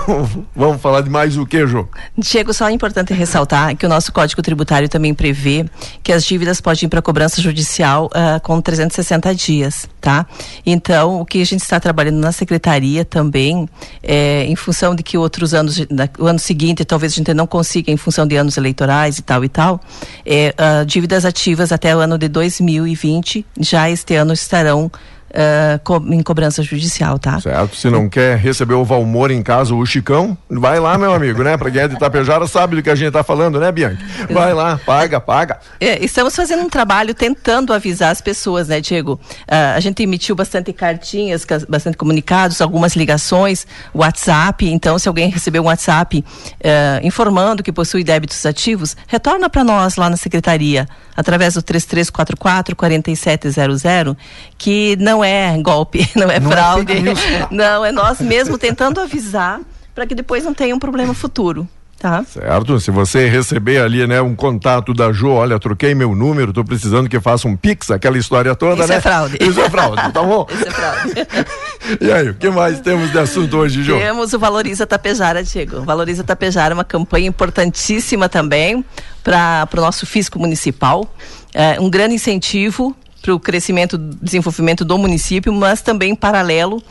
[0.07, 1.87] vamos, vamos falar de mais o que, Jô?
[2.19, 5.65] Diego, só é importante ressaltar que o nosso Código Tributário também prevê
[6.03, 10.27] que as dívidas podem ir para cobrança judicial ah, com 360 dias, tá?
[10.67, 13.69] Então, o que a gente está trabalhando na secretaria também,
[14.03, 17.47] é, em função de que outros anos, da- o ano seguinte, talvez a gente não
[17.47, 19.81] consiga, em função de anos eleitorais e tal e tal,
[20.27, 24.91] é, ah, dívidas ativas até o ano de 2020, já este ano estarão
[25.35, 27.41] ah, co- em cobrança judicial, tá?
[27.41, 27.77] Certo?
[27.77, 31.57] Se não quer receber o Valmor em casa, o Chicão, vai lá, meu amigo, né?
[31.57, 33.99] Pra quem é de Itapejara sabe do que a gente tá falando, né, Bianca?
[34.31, 35.59] Vai lá, paga, paga.
[35.81, 39.19] É, estamos fazendo um trabalho tentando avisar as pessoas, né, Diego?
[39.49, 44.67] Ah, a gente emitiu bastante cartinhas, bastante comunicados, algumas ligações, WhatsApp.
[44.71, 46.25] Então, se alguém receber um WhatsApp
[46.63, 54.17] eh, informando que possui débitos ativos, retorna para nós lá na secretaria, através do 3344-4700,
[54.61, 57.01] que não é golpe, não é Não é fraude.
[57.01, 57.19] news.
[57.51, 59.59] não, é nós mesmo tentando avisar
[59.95, 61.67] para que depois não tenha um problema futuro.
[61.99, 62.25] Tá?
[62.25, 62.81] Certo?
[62.81, 67.11] Se você receber ali, né, um contato da Jo, olha, troquei meu número, tô precisando
[67.11, 68.97] que faça um pix, aquela história toda, Isso né?
[68.97, 69.37] é fraude.
[69.39, 70.47] Isso é fraude, tá bom?
[70.51, 71.15] Isso é fraude.
[72.01, 73.99] E aí, o que mais temos de assunto hoje, Jo?
[73.99, 75.83] Temos o Valoriza Tapejara, Diego.
[75.83, 78.85] Valoriza Tapejara é uma campanha importantíssima também
[79.25, 81.13] para o nosso fisco municipal.
[81.53, 86.83] É um grande incentivo para o crescimento, desenvolvimento do município, mas também em paralelo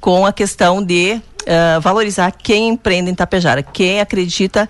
[0.00, 4.68] com a questão de eh, valorizar quem empreende em Tapejara, quem acredita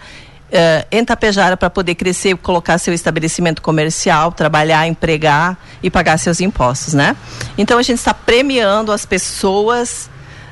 [0.51, 6.41] eh, em Tapejara para poder crescer, colocar seu estabelecimento comercial, trabalhar, empregar e pagar seus
[6.41, 7.17] impostos, né?
[7.59, 10.09] Então a gente está premiando as pessoas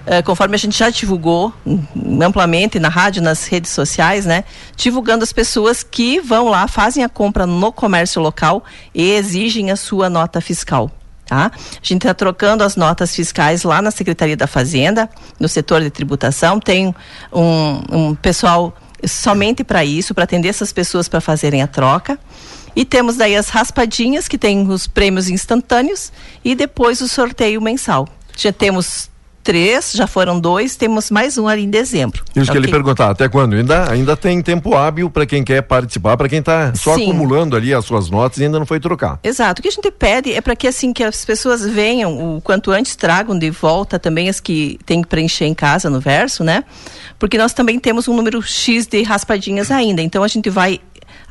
[0.07, 1.53] eh, conforme a gente já divulgou
[2.21, 4.45] amplamente na rádio, nas redes sociais, né?
[4.77, 9.77] Divulgando as pessoas que vão lá, fazem a compra no comércio local e exigem a
[9.77, 10.91] sua nota fiscal.
[11.25, 11.51] Tá?
[11.55, 15.89] A gente está trocando as notas fiscais lá na Secretaria da Fazenda, no setor de
[15.89, 16.59] tributação.
[16.59, 16.95] Tem
[17.33, 18.77] um, um pessoal
[19.07, 22.19] somente para isso, para atender essas pessoas para fazerem a troca.
[22.75, 26.13] E temos daí as raspadinhas, que tem os prêmios instantâneos,
[26.45, 28.09] e depois o sorteio mensal.
[28.37, 29.11] Já temos
[29.43, 32.23] três, já foram dois, temos mais um ali em dezembro.
[32.35, 33.55] Isso que ele perguntar, até quando?
[33.55, 37.05] Ainda, ainda tem tempo hábil para quem quer participar, para quem está só Sim.
[37.05, 39.19] acumulando ali as suas notas e ainda não foi trocar.
[39.23, 39.61] Exato.
[39.61, 42.71] O que a gente pede é para que assim que as pessoas venham, o quanto
[42.71, 46.65] antes tragam de volta também as que tem que preencher em casa no verso, né?
[47.19, 50.03] Porque nós também temos um número X de raspadinhas ainda.
[50.03, 50.81] Então a gente vai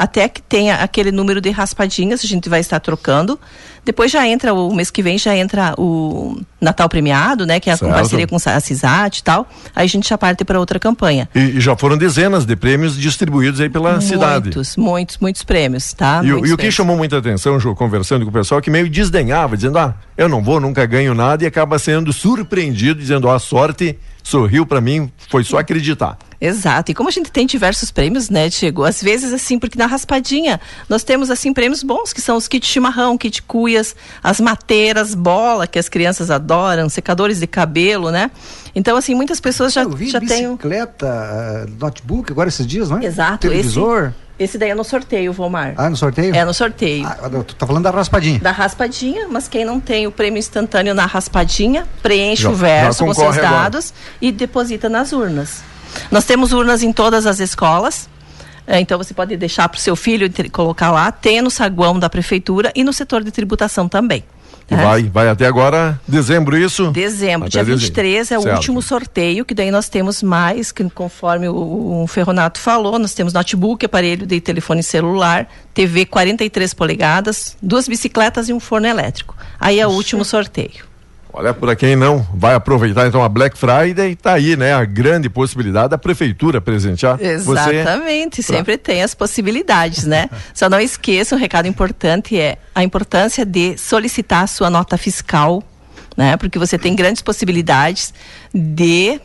[0.02, 3.40] até que tenha aquele número de raspadinhas, a gente vai estar trocando.
[3.84, 7.76] Depois já entra o mês que vem já entra o Natal premiado, né, que é
[7.76, 7.92] Certo.
[7.92, 9.48] parceria com a CISAT e tal.
[9.76, 11.28] Aí a gente já parte para outra campanha.
[11.34, 14.46] E, e já foram dezenas de prêmios distribuídos aí pela cidade.
[14.46, 16.22] Muitos, muitos, muitos prêmios, tá?
[16.24, 16.76] E, o- Muitos e o que prêmios.
[16.76, 20.44] chamou muita atenção, Ju, conversando com o pessoal, que meio desdenhava, dizendo, ah, eu não
[20.44, 25.12] vou, nunca ganho nada, e acaba sendo surpreendido, dizendo, ó, a sorte sorriu pra mim,
[25.30, 26.18] foi só acreditar.
[26.42, 26.92] Exato.
[26.92, 28.84] E como a gente tem diversos prêmios, né, Diego?
[28.84, 32.68] Às vezes, assim, porque na raspadinha nós temos, assim, prêmios bons, que são os kits
[32.68, 38.32] chimarrão, kit cuias, as mateiras, bola, que as crianças adoram, secadores de cabelo, né?
[38.74, 40.48] Então, assim, muitas pessoas já, Eu vi já têm.
[40.48, 43.06] bicicleta, ah, notebook agora esses dias, não é?
[43.06, 43.38] Exato.
[43.48, 44.08] Televisor.
[44.40, 45.76] Esse, esse daí é no sorteio, Volmar.
[45.78, 46.36] Ah, no sorteio?
[46.36, 47.06] É no sorteio.
[47.06, 48.40] Ah, tu tá falando da raspadinha.
[48.40, 53.06] Da raspadinha, mas quem não tem o prêmio instantâneo na raspadinha, preenche Já- o verso
[53.06, 53.48] com seus agora.
[53.64, 55.70] dados e deposita nas urnas.
[56.10, 58.10] Nós temos urnas em todas as escolas.
[58.68, 62.10] eh, Então você pode deixar para o seu filho colocar lá, tem no saguão da
[62.10, 64.24] prefeitura e no setor de tributação também.
[64.70, 64.84] E né?
[64.84, 66.92] vai, vai até agora, dezembro, isso?
[66.92, 67.82] Dezembro, Até dia dezembro.
[67.82, 68.56] 23 é o Certo.
[68.56, 73.34] último sorteio, que daí nós temos mais, que conforme o, o Ferronato falou, nós temos
[73.34, 79.36] notebook, aparelho de telefone celular, TV 43 polegadas, duas bicicletas e um forno elétrico.
[79.60, 80.86] Aí é o último sorteio.
[81.34, 85.30] Olha, para quem não vai aproveitar então a Black Friday, tá aí, né, a grande
[85.30, 87.26] possibilidade da prefeitura presentear você.
[87.26, 90.30] Exatamente, sempre tem as possibilidades, né?
[90.54, 95.64] Só não esqueça, um recado importante é a importância de solicitar a sua nota fiscal
[96.16, 96.38] né?
[96.38, 98.14] Porque você tem grandes possibilidades
[98.54, 99.20] de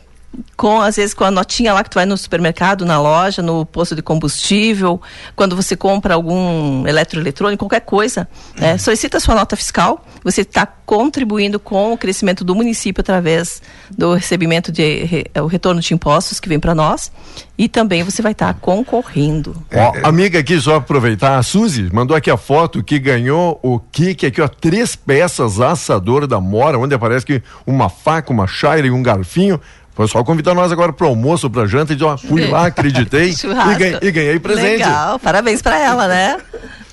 [0.55, 3.65] com às vezes com a notinha lá que tu vai no supermercado, na loja, no
[3.65, 5.01] posto de combustível,
[5.35, 8.77] quando você compra algum eletroeletrônico, qualquer coisa, né?
[8.77, 14.71] solicita sua nota fiscal, você está contribuindo com o crescimento do município através do recebimento
[14.71, 17.11] de re, o retorno de impostos que vem para nós
[17.57, 19.55] e também você vai estar tá concorrendo.
[19.73, 24.25] Ó, amiga aqui, só aproveitar, a Suzy mandou aqui a foto que ganhou o kit
[24.25, 28.91] aqui, ó, três peças assador da Mora, onde aparece que uma faca, uma chaira e
[28.91, 29.59] um garfinho.
[29.97, 33.31] Foi só convidar nós agora para almoço, para janta e dizer, ó, fui lá, acreditei
[33.31, 34.83] e, ganhei, e, ganhei presente.
[34.83, 36.37] Legal, parabéns para ela, né?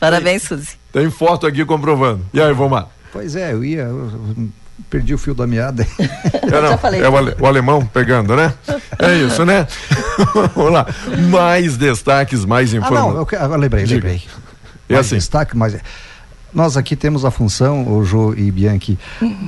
[0.00, 0.70] Parabéns, Suzy.
[0.90, 2.24] Tem foto aqui comprovando.
[2.32, 2.88] E aí, Vomar?
[3.12, 4.48] Pois é, eu ia, eu
[4.88, 5.86] perdi o fio da meada.
[6.44, 8.52] É, não, é o, ale, o, alemão pegando, né?
[8.98, 9.66] É isso, né?
[10.54, 10.86] Vamos lá.
[11.30, 13.16] Mais destaques, mais informações.
[13.32, 14.06] Ah, não, eu, eu lembrei, Diga.
[14.06, 14.22] lembrei.
[14.88, 15.16] É mais assim.
[15.16, 15.74] destaque, mas
[16.54, 18.98] nós aqui temos a função, o Jô e Bianchi,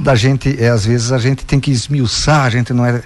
[0.03, 3.03] da gente, é, às vezes a gente tem que esmiuçar, a gente não é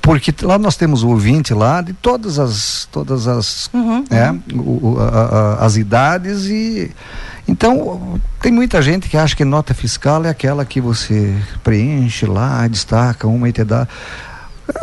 [0.00, 4.60] porque lá nós temos o ouvinte lá de todas as todas as uhum, é, uhum.
[4.60, 6.90] O, a, a, as idades e
[7.46, 12.66] então tem muita gente que acha que nota fiscal é aquela que você preenche lá
[12.66, 13.86] destaca uma e te dá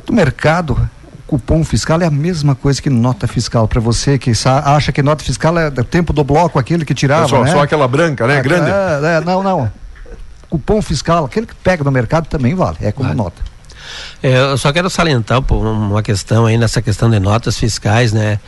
[0.05, 0.87] do mercado
[1.27, 4.31] cupom fiscal é a mesma coisa que nota fiscal para você que
[4.63, 7.51] acha que nota fiscal é do tempo do bloco aquele que tirava é só, né?
[7.51, 9.71] só aquela branca né grande é, é, não não
[10.49, 13.41] cupom fiscal aquele que pega no mercado também vale é como nota
[14.21, 18.39] é, eu só quero salientar uma questão aí nessa questão de notas fiscais, né?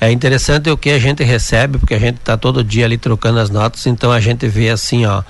[0.00, 3.38] É interessante o que a gente recebe, porque a gente está todo dia ali trocando
[3.38, 5.22] as notas, então a gente vê assim, ó,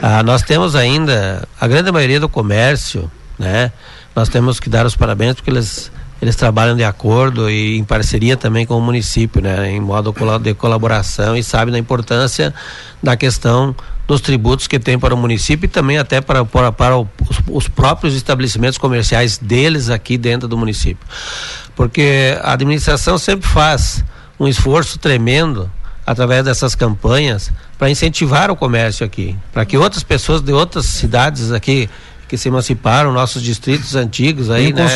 [0.00, 3.72] ah, nós temos ainda a grande maioria do comércio, né?
[4.14, 5.90] Nós temos que dar os parabéns porque eles
[6.20, 10.54] eles trabalham de acordo e em parceria também com o município, né, em modo de
[10.54, 12.54] colaboração e sabem da importância
[13.02, 13.74] da questão
[14.06, 17.06] dos tributos que tem para o município e também até para, para, para os,
[17.48, 21.06] os próprios estabelecimentos comerciais deles aqui dentro do município.
[21.76, 24.04] Porque a administração sempre faz
[24.38, 25.70] um esforço tremendo
[26.04, 31.52] através dessas campanhas para incentivar o comércio aqui, para que outras pessoas de outras cidades
[31.52, 31.88] aqui
[32.30, 34.86] que se emanciparam, nossos distritos antigos aí né,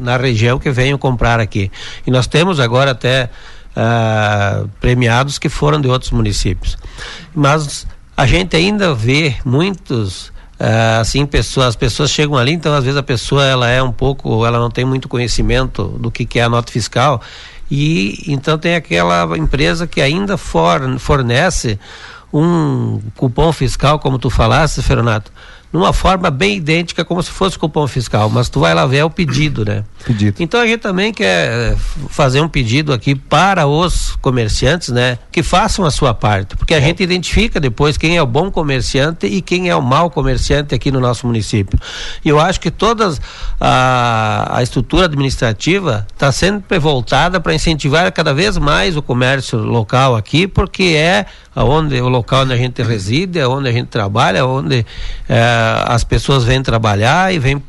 [0.00, 1.70] na região que venham comprar aqui.
[2.04, 3.30] E nós temos agora até
[3.76, 6.76] uh, premiados que foram de outros municípios.
[7.32, 7.86] Mas
[8.16, 12.98] a gente ainda vê muitos Uh, assim pessoas as pessoas chegam ali então às vezes
[12.98, 16.42] a pessoa ela é um pouco ela não tem muito conhecimento do que, que é
[16.42, 17.22] a nota fiscal
[17.70, 21.80] e então tem aquela empresa que ainda fornece
[22.30, 25.32] um cupom fiscal como tu falaste Fernando
[25.72, 29.04] numa forma bem idêntica como se fosse cupom fiscal, mas tu vai lá ver é
[29.04, 29.84] o pedido, né?
[30.04, 30.42] Pedido.
[30.42, 31.76] Então a gente também quer
[32.08, 35.18] fazer um pedido aqui para os comerciantes, né?
[35.30, 36.80] Que façam a sua parte, porque a é.
[36.80, 40.90] gente identifica depois quem é o bom comerciante e quem é o mau comerciante aqui
[40.90, 41.78] no nosso município.
[42.24, 43.14] E eu acho que toda
[43.60, 50.16] a, a estrutura administrativa está sempre voltada para incentivar cada vez mais o comércio local
[50.16, 54.38] aqui, porque é aonde o local onde a gente reside, é onde a gente trabalha,
[54.38, 54.86] é onde
[55.28, 57.62] é, as pessoas vêm trabalhar e vêm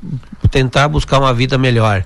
[0.49, 2.03] tentar buscar uma vida melhor.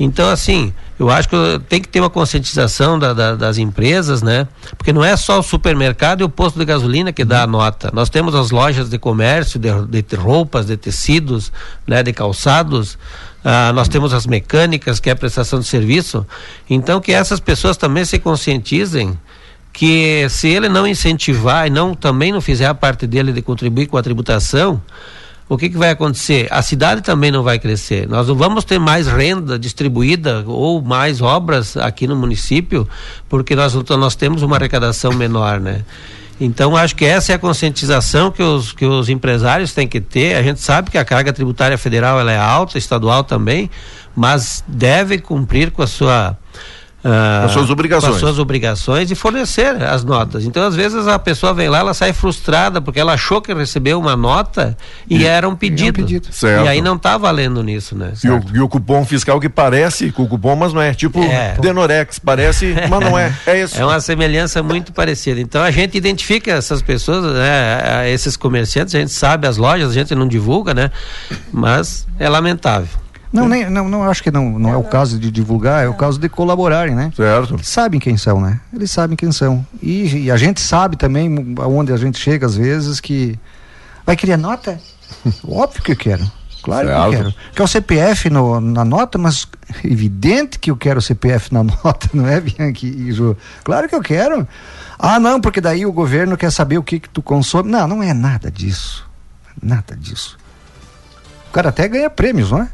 [0.00, 1.36] Então, assim, eu acho que
[1.68, 4.46] tem que ter uma conscientização da, da, das empresas, né?
[4.76, 7.90] Porque não é só o supermercado e o posto de gasolina que dá a nota.
[7.92, 11.52] Nós temos as lojas de comércio, de, de roupas, de tecidos,
[11.86, 12.02] né?
[12.02, 12.96] de calçados.
[13.44, 16.26] Ah, nós temos as mecânicas, que é a prestação de serviço.
[16.70, 19.18] Então, que essas pessoas também se conscientizem
[19.72, 23.86] que se ele não incentivar e não também não fizer a parte dele de contribuir
[23.86, 24.82] com a tributação,
[25.48, 26.46] o que, que vai acontecer?
[26.50, 28.06] A cidade também não vai crescer.
[28.06, 32.86] Nós não vamos ter mais renda distribuída ou mais obras aqui no município,
[33.28, 35.84] porque nós, nós temos uma arrecadação menor, né?
[36.40, 40.36] Então, acho que essa é a conscientização que os, que os empresários têm que ter.
[40.36, 43.68] A gente sabe que a carga tributária federal ela é alta, estadual também,
[44.14, 46.36] mas deve cumprir com a sua
[47.04, 48.14] ah, as suas obrigações.
[48.14, 50.44] As suas obrigações e fornecer as notas.
[50.44, 54.00] Então, às vezes, a pessoa vem lá, ela sai frustrada porque ela achou que recebeu
[54.00, 54.76] uma nota
[55.08, 56.00] e, e era um pedido.
[56.00, 56.28] É um pedido.
[56.32, 56.64] Certo.
[56.64, 58.12] E aí não está valendo nisso, né?
[58.22, 60.92] E o, e o, cupom fiscal que parece com o cupom, mas não é.
[60.92, 61.56] Tipo é.
[61.60, 63.32] Denorex, parece, mas não é.
[63.46, 63.80] É isso.
[63.80, 65.40] É uma semelhança muito parecida.
[65.40, 69.94] Então, a gente identifica essas pessoas, né, esses comerciantes, a gente sabe as lojas, a
[69.94, 70.90] gente não divulga, né?
[71.52, 73.07] Mas é lamentável.
[73.32, 75.94] Não, nem, não, não acho que não, não é o caso de divulgar, é o
[75.94, 77.12] caso de colaborarem, né?
[77.14, 77.54] Certo.
[77.54, 78.60] Eles sabem quem são, né?
[78.72, 79.66] Eles sabem quem são.
[79.82, 83.38] E, e a gente sabe também aonde a gente chega às vezes que
[84.06, 84.80] vai querer nota?
[85.46, 86.30] Óbvio que eu quero.
[86.62, 87.00] Claro certo.
[87.00, 87.34] que eu quero.
[87.54, 89.46] Quer o CPF no, na nota, mas
[89.84, 93.36] evidente que eu quero o CPF na nota, não é, Bianchi e Ju?
[93.62, 94.48] Claro que eu quero.
[94.98, 97.70] Ah, não, porque daí o governo quer saber o que, que tu consome.
[97.70, 99.06] Não, não é nada disso.
[99.62, 100.38] Nada disso.
[101.48, 102.68] O cara até ganha prêmios, não é?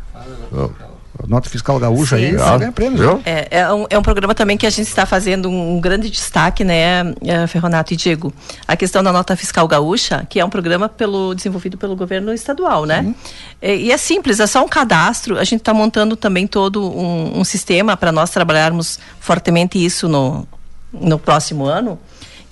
[1.28, 3.00] Nota fiscal gaúcha Sim, aí, você ganha prêmios.
[3.00, 3.22] Viu?
[3.24, 6.10] É, é, um, é um programa também que a gente está fazendo um, um grande
[6.10, 8.32] destaque, né, eh, Ferronato e Diego?
[8.66, 12.84] A questão da nota fiscal gaúcha, que é um programa pelo, desenvolvido pelo governo estadual,
[12.84, 13.14] né?
[13.62, 15.38] É, e é simples, é só um cadastro.
[15.38, 20.46] A gente está montando também todo um, um sistema para nós trabalharmos fortemente isso no,
[20.92, 21.98] no próximo ano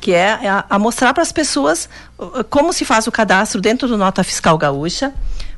[0.00, 3.86] que é a, a mostrar para as pessoas uh, como se faz o cadastro dentro
[3.86, 5.14] do Nota Fiscal Gaúcha,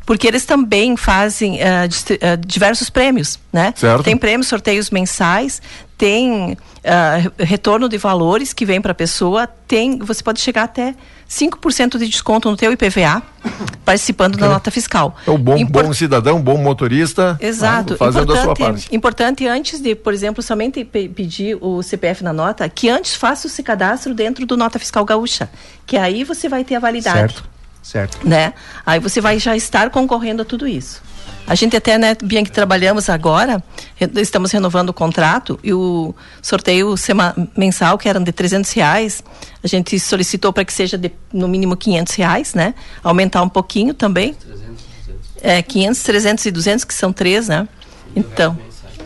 [0.07, 3.73] porque eles também fazem uh, distri- uh, diversos prêmios, né?
[3.77, 4.03] Certo.
[4.05, 5.63] Tem prêmios, sorteios mensais,
[5.97, 10.95] tem uh, retorno de valores que vem para a pessoa, tem, você pode chegar até
[11.29, 13.23] 5% de desconto no teu IPVA
[13.85, 15.17] participando da nota fiscal.
[15.27, 17.37] É o bom, Impor- bom cidadão, bom motorista.
[17.41, 17.97] Exato.
[17.97, 18.97] Fazendo a sua importante, parte.
[18.97, 23.47] importante antes de, por exemplo, somente pe- pedir o CPF na nota, que antes faça
[23.47, 25.49] esse cadastro dentro do Nota Fiscal Gaúcha,
[25.87, 27.45] que aí você vai ter a validade, Certo,
[27.85, 28.26] certo.
[28.26, 28.53] né?
[28.85, 31.01] Aí você vai já estar concorrendo a tudo isso.
[31.47, 33.62] A gente até, né, Bianca, trabalhamos agora,
[34.16, 39.22] estamos renovando o contrato e o sorteio sema- mensal, que era de 300 reais,
[39.62, 42.74] a gente solicitou para que seja de, no mínimo 500 reais, né?
[43.03, 44.35] Aumentar um pouquinho também.
[45.43, 47.68] É, 500, 300 e 200, que são três, né?
[48.16, 48.59] Então,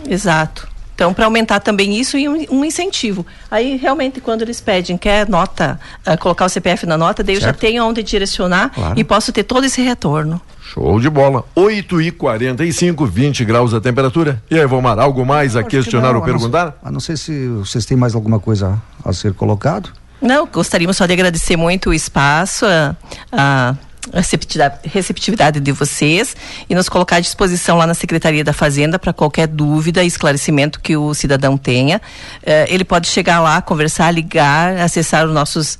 [0.08, 0.68] exato.
[0.98, 3.24] Então, para aumentar também isso e um, um incentivo.
[3.48, 7.40] Aí, realmente, quando eles pedem, quer nota, ah, colocar o CPF na nota, daí eu
[7.40, 7.60] já Certo.
[7.60, 8.98] tenho onde direcionar Claro.
[8.98, 10.40] e posso ter todo esse retorno.
[10.60, 11.44] Show de bola.
[11.54, 14.42] 8 e 45 20 graus a temperatura.
[14.50, 16.76] E aí, Vomar, algo mais a que questionar não, ou perguntar?
[16.82, 19.90] A não ser se vocês têm mais alguma coisa a, a ser colocado.
[20.20, 22.96] Não, gostaríamos só de agradecer muito o espaço, a,
[23.30, 23.74] a
[24.12, 26.36] receptividade, receptividade de vocês
[26.68, 30.80] e nos colocar à disposição lá na Secretaria da Fazenda para qualquer dúvida e esclarecimento
[30.80, 32.00] que o cidadão tenha.
[32.42, 35.78] Eh, ele pode chegar lá, conversar, ligar, acessar os nossos